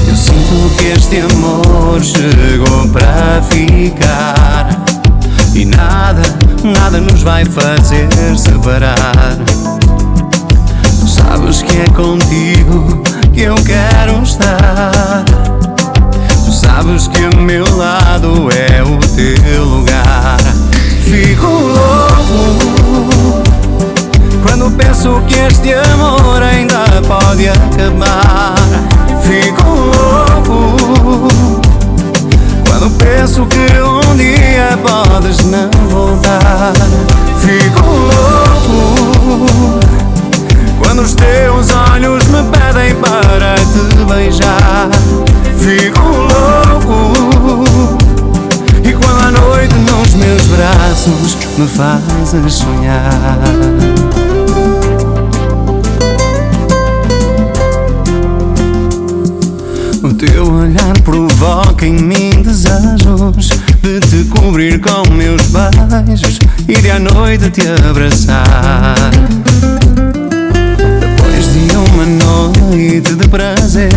[0.05, 4.67] Eu sinto que este amor chegou para ficar
[5.55, 6.23] e nada,
[6.65, 9.37] nada nos vai fazer separar.
[10.99, 15.23] Tu sabes que é contigo que eu quero estar.
[16.45, 20.37] Tu sabes que o meu lado é o teu lugar.
[21.03, 23.43] Fico louco
[24.41, 28.55] quando penso que este amor ainda pode acabar.
[29.21, 29.63] Fico
[30.47, 31.74] louco
[32.77, 36.73] quando penso que um dia podes não voltar.
[37.39, 39.79] Fico louco
[40.77, 44.89] quando os teus olhos me pedem para te beijar.
[45.57, 47.13] Fico louco
[48.83, 54.24] e quando a noite nos meus braços me fazes sonhar.
[60.15, 63.49] Teu olhar provoca em mim desejos
[63.81, 69.11] de te cobrir com meus beijos e de à noite te abraçar.
[70.99, 73.91] Depois de uma noite de prazer,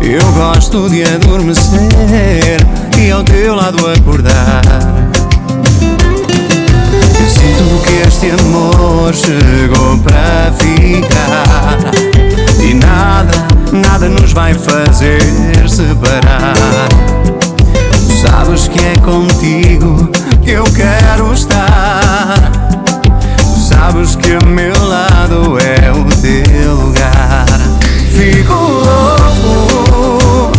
[0.00, 2.60] eu gosto de adormecer
[2.98, 4.62] e ao teu lado acordar.
[7.20, 11.78] Eu sinto que este amor chegou para ficar
[12.62, 15.20] e nada, nada nos vai fazer
[15.68, 16.88] separar.
[17.90, 20.10] Tu sabes que é contigo
[20.42, 22.50] que eu quero estar.
[23.38, 27.46] Tu sabes que o meu lado é o teu lugar.
[28.10, 30.52] Fico louco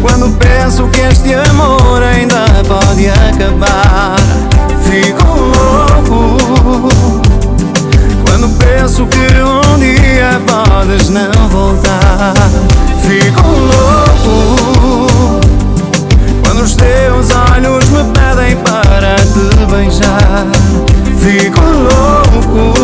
[0.00, 4.16] quando penso que este amor ainda pode acabar.
[4.82, 7.03] Fico louco
[8.64, 12.34] penso que um dia podes não voltar.
[13.02, 15.40] Fico louco
[16.42, 20.46] quando os teus olhos me pedem para te beijar.
[21.18, 22.74] Fico louco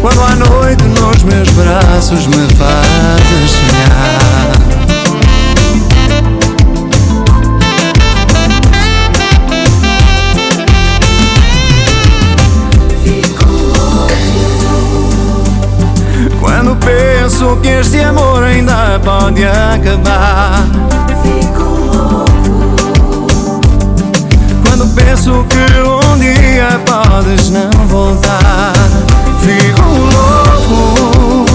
[0.00, 4.71] quando à noite nos meus braços me fazes sonhar.
[17.32, 20.66] Penso que este amor ainda pode acabar.
[24.62, 28.74] Quando penso que um dia podes não voltar.
[29.40, 29.82] Fico
[30.12, 31.46] louco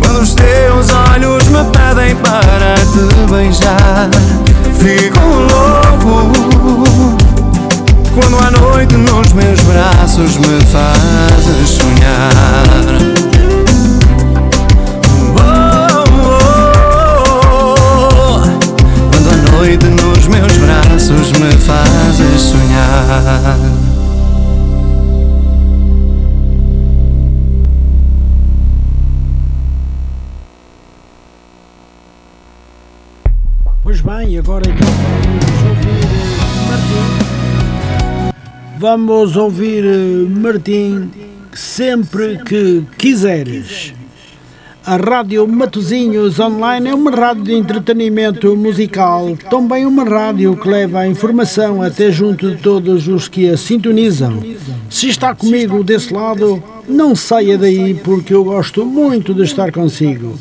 [0.00, 4.10] quando os teus olhos me pedem para te beijar.
[4.78, 5.18] Fico
[5.50, 6.30] louco
[8.14, 13.31] quando à noite nos meus braços me fazes sonhar.
[19.62, 23.58] Noite nos meus braços me fazes sonhar.
[33.84, 35.94] Pois bem, agora então vamos ouvir
[36.68, 37.20] Martim.
[38.80, 41.10] Vamos ouvir eh, Martim
[41.52, 43.81] sempre que quiseres.
[44.84, 51.00] A Rádio Matozinhos Online é uma rádio de entretenimento musical, também uma rádio que leva
[51.00, 54.42] a informação até junto de todos os que a sintonizam.
[54.90, 60.36] Se está comigo desse lado, não saia daí porque eu gosto muito de estar consigo.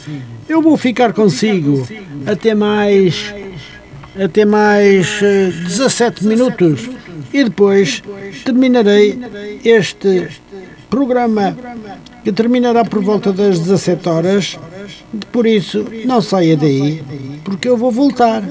[0.49, 1.87] Eu vou ficar consigo
[2.25, 3.33] até mais
[4.19, 6.89] até mais eh, 17 minutos
[7.31, 8.01] e depois
[8.43, 9.17] terminarei
[9.63, 10.27] este
[10.89, 11.55] programa
[12.23, 14.59] que terminará por volta das 17 horas.
[15.31, 17.03] Por isso, não saia daí,
[17.43, 18.43] porque eu vou voltar.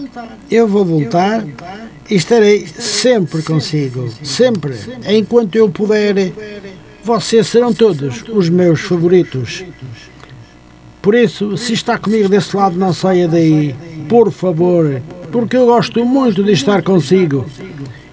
[0.51, 1.45] Eu vou voltar
[2.11, 4.09] e estarei sempre consigo.
[4.23, 4.75] Sempre.
[5.09, 6.33] Enquanto eu puder,
[7.05, 9.65] vocês serão todos os meus favoritos.
[11.01, 13.75] Por isso, se está comigo desse lado, não saia daí,
[14.09, 15.01] por favor,
[15.33, 17.47] porque eu gosto muito de estar consigo.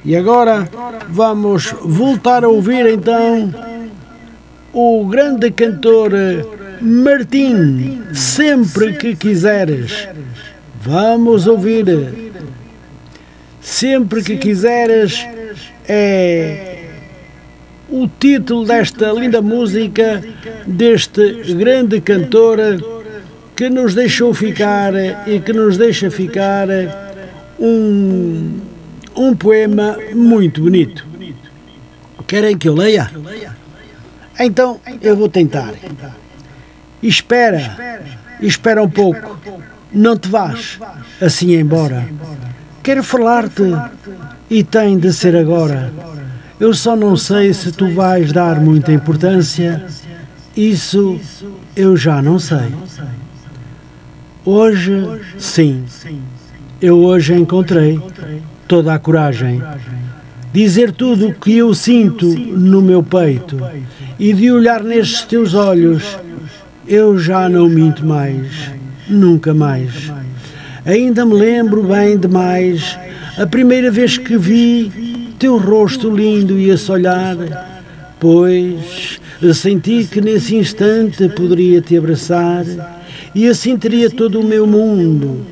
[0.06, 0.70] E agora
[1.10, 3.52] vamos voltar a ouvir então
[4.80, 6.12] o grande cantor
[6.80, 10.08] Martim, sempre que quiseres.
[10.80, 11.84] Vamos ouvir.
[13.60, 15.26] Sempre que quiseres
[15.90, 16.90] é
[17.90, 20.22] o título desta linda música
[20.68, 22.60] deste grande cantor
[23.56, 24.94] que nos deixou ficar
[25.26, 26.68] e que nos deixa ficar
[27.60, 28.60] um,
[29.16, 31.04] um poema muito bonito.
[32.28, 33.10] Querem que eu leia?
[34.40, 35.74] Então eu vou tentar.
[37.02, 38.02] Espera,
[38.42, 39.38] espera um pouco,
[39.92, 40.80] não te vás
[41.22, 42.08] assim embora.
[42.84, 43.64] Quero falar-te
[44.50, 45.92] e tem de ser agora.
[46.60, 49.86] Eu só não sei se tu vais dar muita importância,
[50.56, 51.20] isso
[51.76, 52.74] eu já não sei.
[54.44, 55.86] Hoje, sim,
[56.82, 58.02] eu hoje encontrei
[58.68, 59.62] toda a coragem.
[60.54, 63.58] Dizer tudo o que eu sinto no meu peito
[64.18, 66.18] e de olhar nestes teus olhos,
[66.88, 68.72] eu já não minto mais,
[69.08, 70.12] nunca mais.
[70.86, 72.98] Ainda me lembro bem demais
[73.38, 77.38] a primeira vez que vi teu rosto lindo e esse olhar,
[78.20, 79.20] pois
[79.54, 82.66] senti que nesse instante poderia te abraçar
[83.36, 85.46] e assim teria todo o meu mundo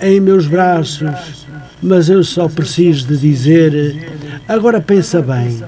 [0.00, 1.37] em meus braços.
[1.82, 4.10] Mas eu só preciso de dizer,
[4.48, 5.62] agora pensa bem,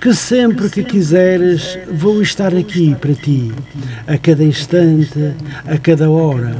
[0.00, 3.50] que sempre que quiseres vou estar aqui para ti,
[4.06, 5.34] a cada instante,
[5.66, 6.54] a cada hora.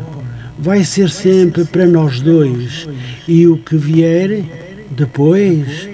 [0.58, 2.88] Vai ser sempre para nós dois
[3.28, 4.44] e o que vier
[4.90, 5.88] depois,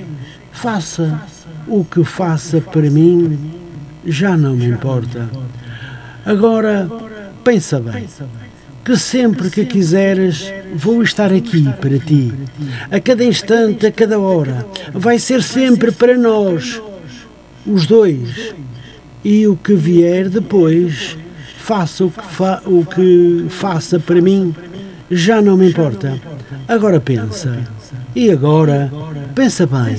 [0.52, 1.20] faça
[1.66, 3.36] o que faça para mim,
[4.06, 5.28] já não me importa.
[6.24, 6.88] Agora,
[7.42, 8.06] pensa bem
[8.85, 12.32] que sempre que quiseres vou estar aqui para ti,
[12.90, 14.66] a cada instante, a cada hora.
[14.93, 16.81] Vai ser sempre para nós,
[17.66, 18.55] os dois.
[19.23, 21.16] E o que vier depois,
[21.59, 24.55] faça o que, fa o que faça para mim,
[25.11, 26.19] já não me importa.
[26.66, 27.59] Agora pensa.
[28.16, 28.90] E agora,
[29.35, 29.97] pensa bem,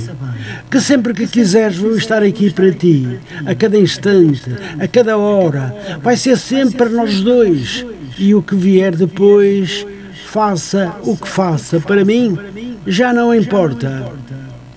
[0.69, 5.73] que sempre que quiseres vou estar aqui para ti, a cada instante, a cada hora.
[6.01, 7.85] Vai ser sempre para nós dois
[8.21, 9.83] e o que vier depois,
[10.27, 12.37] faça o que faça, para mim
[12.85, 14.13] já não importa.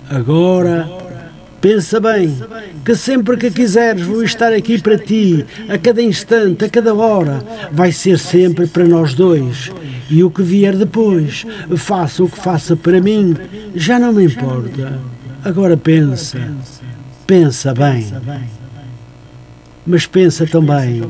[0.09, 0.89] Agora,
[1.61, 2.35] pensa bem,
[2.83, 7.39] que sempre que quiseres vou estar aqui para ti, a cada instante, a cada hora,
[7.71, 9.71] vai ser sempre para nós dois.
[10.09, 11.45] E o que vier depois,
[11.77, 13.35] faça o que faça para mim,
[13.75, 14.99] já não me importa.
[15.43, 16.39] Agora pensa,
[17.27, 18.11] pensa bem.
[19.85, 21.03] Mas pensa também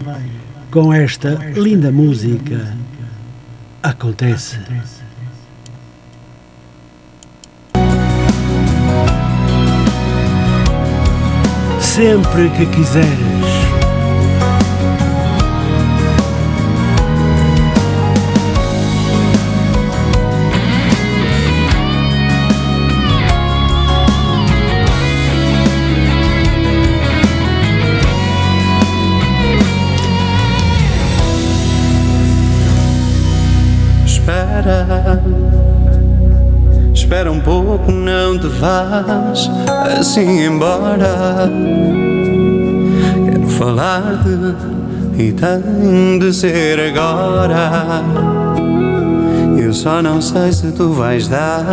[0.75, 2.75] com esta linda música
[3.81, 4.59] acontece.
[11.79, 13.34] Sempre que quiseres.
[36.93, 39.47] Espera, um pouco, não te vás
[39.99, 41.47] assim embora.
[43.25, 44.55] Quero falar-te
[45.17, 48.03] e tem de ser agora.
[49.55, 51.63] Eu só não sei se tu vais dar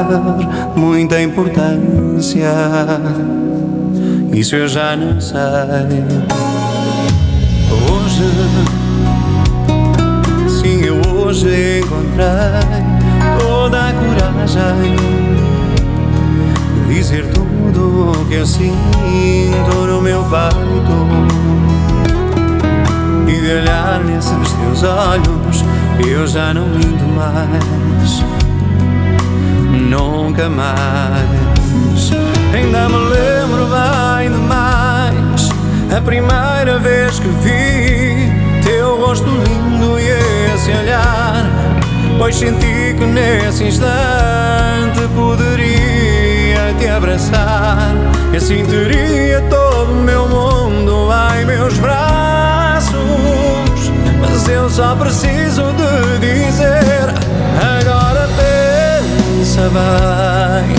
[0.77, 2.53] muita importância.
[4.35, 5.39] Isso eu já não sei.
[7.91, 8.25] Hoje
[10.63, 12.82] Sim, eu hoje encontrei
[14.43, 14.97] coragem
[16.89, 20.93] de dizer tudo o que eu sinto no meu peito
[23.29, 25.65] e de olhar nesses teus olhos.
[26.05, 28.25] Eu já não minto mais,
[29.89, 32.11] nunca mais.
[32.53, 35.51] Ainda me lembro bem demais
[35.97, 38.33] a primeira vez que vi
[38.65, 41.82] teu rosto lindo e esse olhar.
[42.23, 47.97] Pois senti que nesse instante poderia te abraçar.
[48.33, 52.95] E assim teria todo o meu mundo em meus braços.
[54.21, 57.11] Mas eu só preciso de dizer:
[57.81, 60.77] agora pensa bem.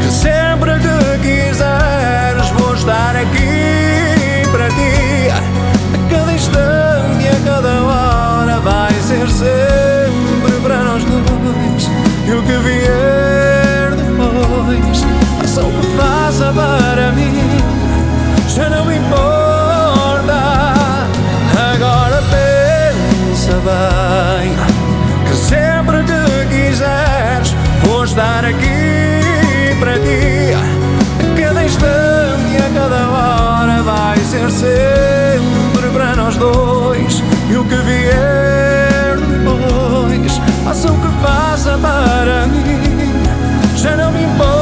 [0.00, 5.28] Que sempre que quiseres, vou estar aqui para ti.
[5.36, 9.28] A cada instante e a cada hora vai ser
[10.58, 11.90] sempre nós dois
[12.26, 15.04] E o que vier depois
[15.40, 17.32] Faça o que faça para mim.
[18.48, 20.34] Já não me importa.
[21.74, 24.56] Agora pensa bem
[25.28, 27.54] Que sempre que quiseres
[27.84, 30.54] Vou estar aqui para ti.
[30.54, 37.17] A cada instante e a cada hora Vai ser sempre para nós dois.
[43.88, 44.57] I don't me, more.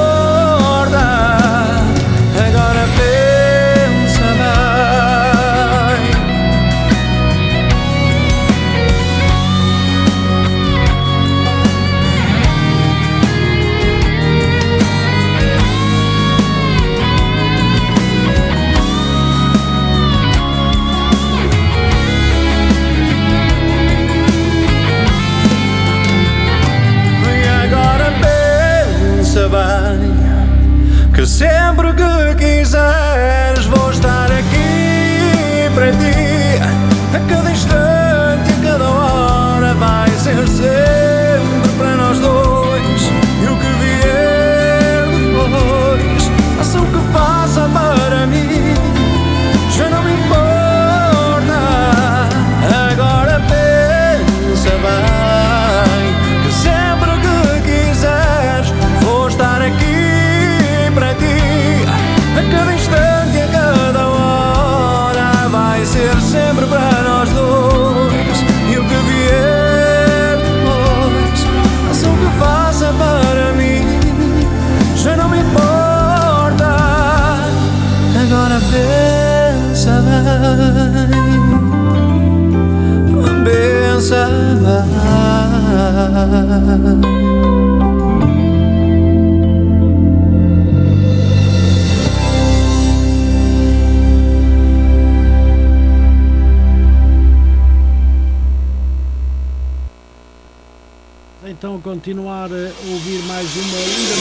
[101.48, 104.14] Então continuar a ouvir mais uma linda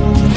[0.00, 0.31] música.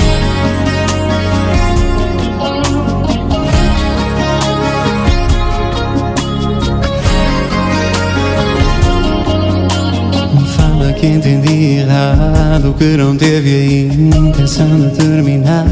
[10.77, 15.65] Fala que entendi errado, que não teve a intenção de terminar.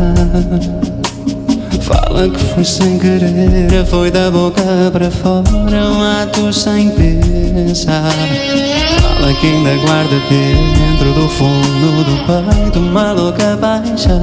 [1.82, 4.64] Fala que foi sem querer, foi da boca
[4.94, 5.44] para fora,
[5.92, 8.14] um ato sem pensar.
[9.02, 14.22] Fala que ainda guarda dentro do fundo do peito uma louca paixão.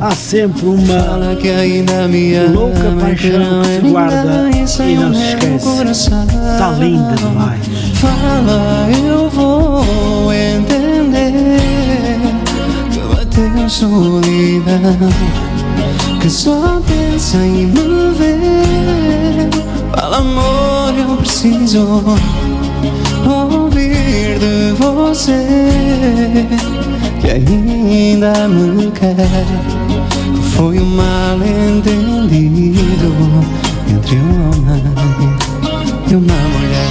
[0.00, 4.94] Há sempre uma Fala que ainda me ama, louca paixão que é se guarda e
[4.94, 6.10] não se esquece.
[6.52, 7.77] Está linda demais.
[8.00, 11.32] Fala, eu vou entender
[12.92, 15.10] que bateu solidão,
[16.20, 19.50] que só pensa em me ver.
[19.92, 22.04] Fala, amor, eu preciso
[23.26, 26.46] ouvir de você
[27.20, 29.16] que ainda me quer.
[30.34, 33.12] Que foi um mal entendido
[33.90, 34.84] entre um homem
[36.08, 36.87] e uma mulher.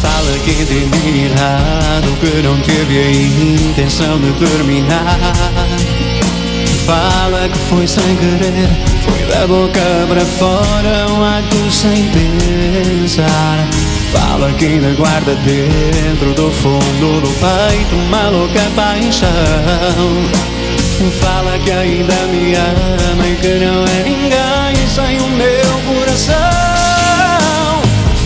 [0.00, 5.18] Fala que entendi errado, que não teve a intenção de terminar.
[6.84, 8.68] Fala que foi sem querer,
[9.04, 13.81] foi da boca para fora, um ato sem pensar.
[14.12, 19.30] Fala que ainda guarda dentro do fundo do peito uma louca paixão.
[21.20, 26.34] Fala que ainda me ama e que não é ninguém sem o meu coração.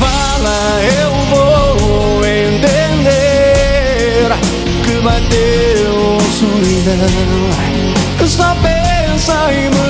[0.00, 3.46] Fala, eu vou entender
[4.84, 7.48] que bateu solidão,
[8.18, 9.85] que só pensa em me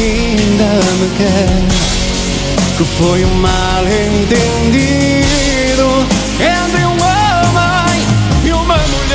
[0.00, 0.70] ainda
[1.00, 1.48] me quer
[2.76, 5.26] que foi um mal entendido
[6.38, 8.06] entre um homem
[8.44, 9.08] e uma mulher.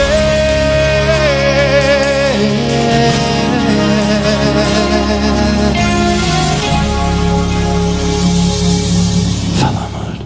[9.57, 10.17] Fala, amor.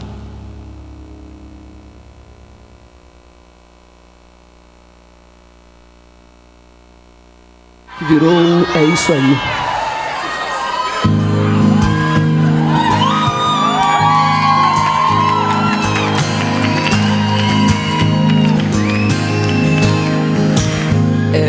[8.09, 9.66] Virou é isso aí.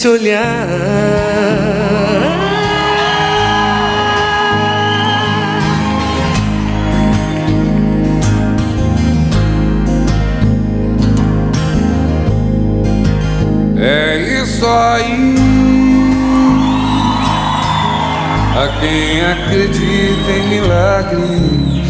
[0.00, 0.66] Te olhar.
[13.78, 15.34] É isso aí.
[18.56, 21.88] A quem acredita em milagres,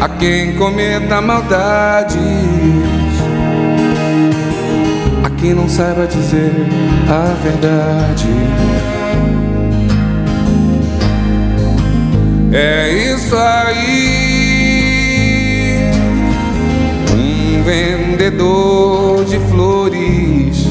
[0.00, 2.97] a quem cometa maldades,
[5.38, 6.52] a quem não saiba dizer
[7.08, 8.26] a verdade.
[12.52, 13.78] É isso aí.
[17.12, 20.66] Um vendedor de flores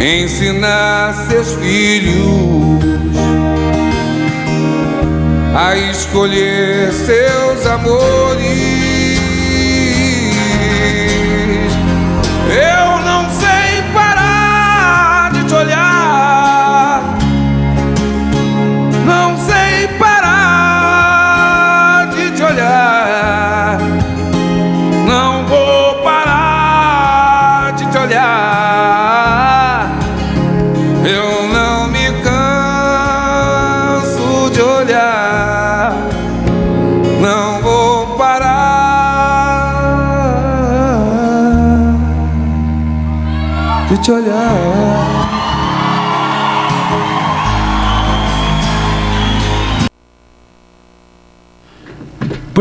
[0.00, 2.80] ensinar seus filhos
[5.54, 8.69] a escolher seus amores.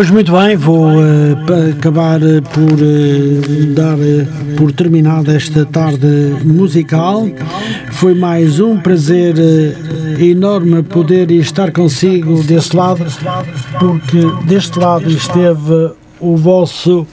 [0.10, 0.88] Pois muito bem, vou
[1.46, 3.96] pa- acabar eh, por eh, dar
[4.58, 6.08] por terminada esta tarde
[6.44, 7.28] musical.
[7.92, 9.36] Foi mais um prazer
[10.20, 13.06] enorme poder estar consigo desse lado,
[13.78, 14.18] porque
[14.48, 17.06] deste lado esteve o vosso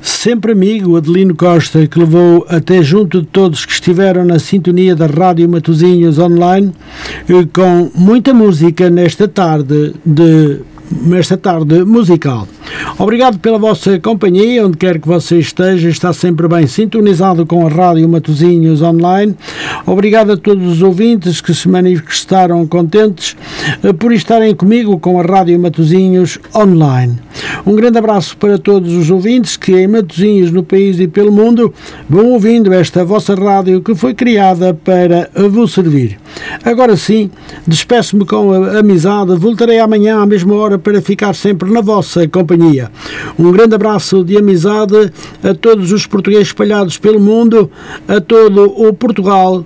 [0.00, 5.04] sempre amigo Adelino Costa, que levou até junto de todos que estiveram na sintonia da
[5.06, 6.72] Rádio Matozinhos Online,
[7.52, 10.60] com muita música nesta tarde de
[10.90, 12.55] nesta tarde musical.
[12.98, 17.70] Obrigado pela vossa companhia, onde quer que você esteja, está sempre bem sintonizado com a
[17.70, 19.34] Rádio Matozinhos Online.
[19.84, 23.36] Obrigado a todos os ouvintes que se manifestaram contentes
[23.82, 27.18] eh, por estarem comigo com a Rádio Matozinhos Online.
[27.66, 31.72] Um grande abraço para todos os ouvintes que em Matozinhos, no país e pelo mundo,
[32.08, 36.18] vão ouvindo esta vossa rádio que foi criada para vos servir.
[36.64, 37.30] Agora sim,
[37.66, 42.26] despeço-me com a amizade, voltarei amanhã à mesma hora para ficar sempre na vossa
[42.56, 42.90] companhia.
[43.38, 45.12] Um grande abraço de amizade
[45.42, 47.70] a todos os portugueses espalhados pelo mundo,
[48.08, 49.64] a todo o Portugal.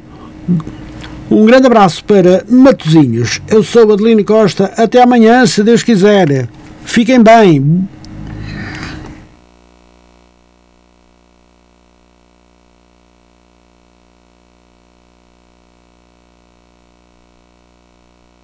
[1.30, 3.40] Um grande abraço para Matozinhos.
[3.48, 4.72] Eu sou Adelino Costa.
[4.76, 6.48] Até amanhã, se Deus quiser.
[6.84, 7.88] Fiquem bem.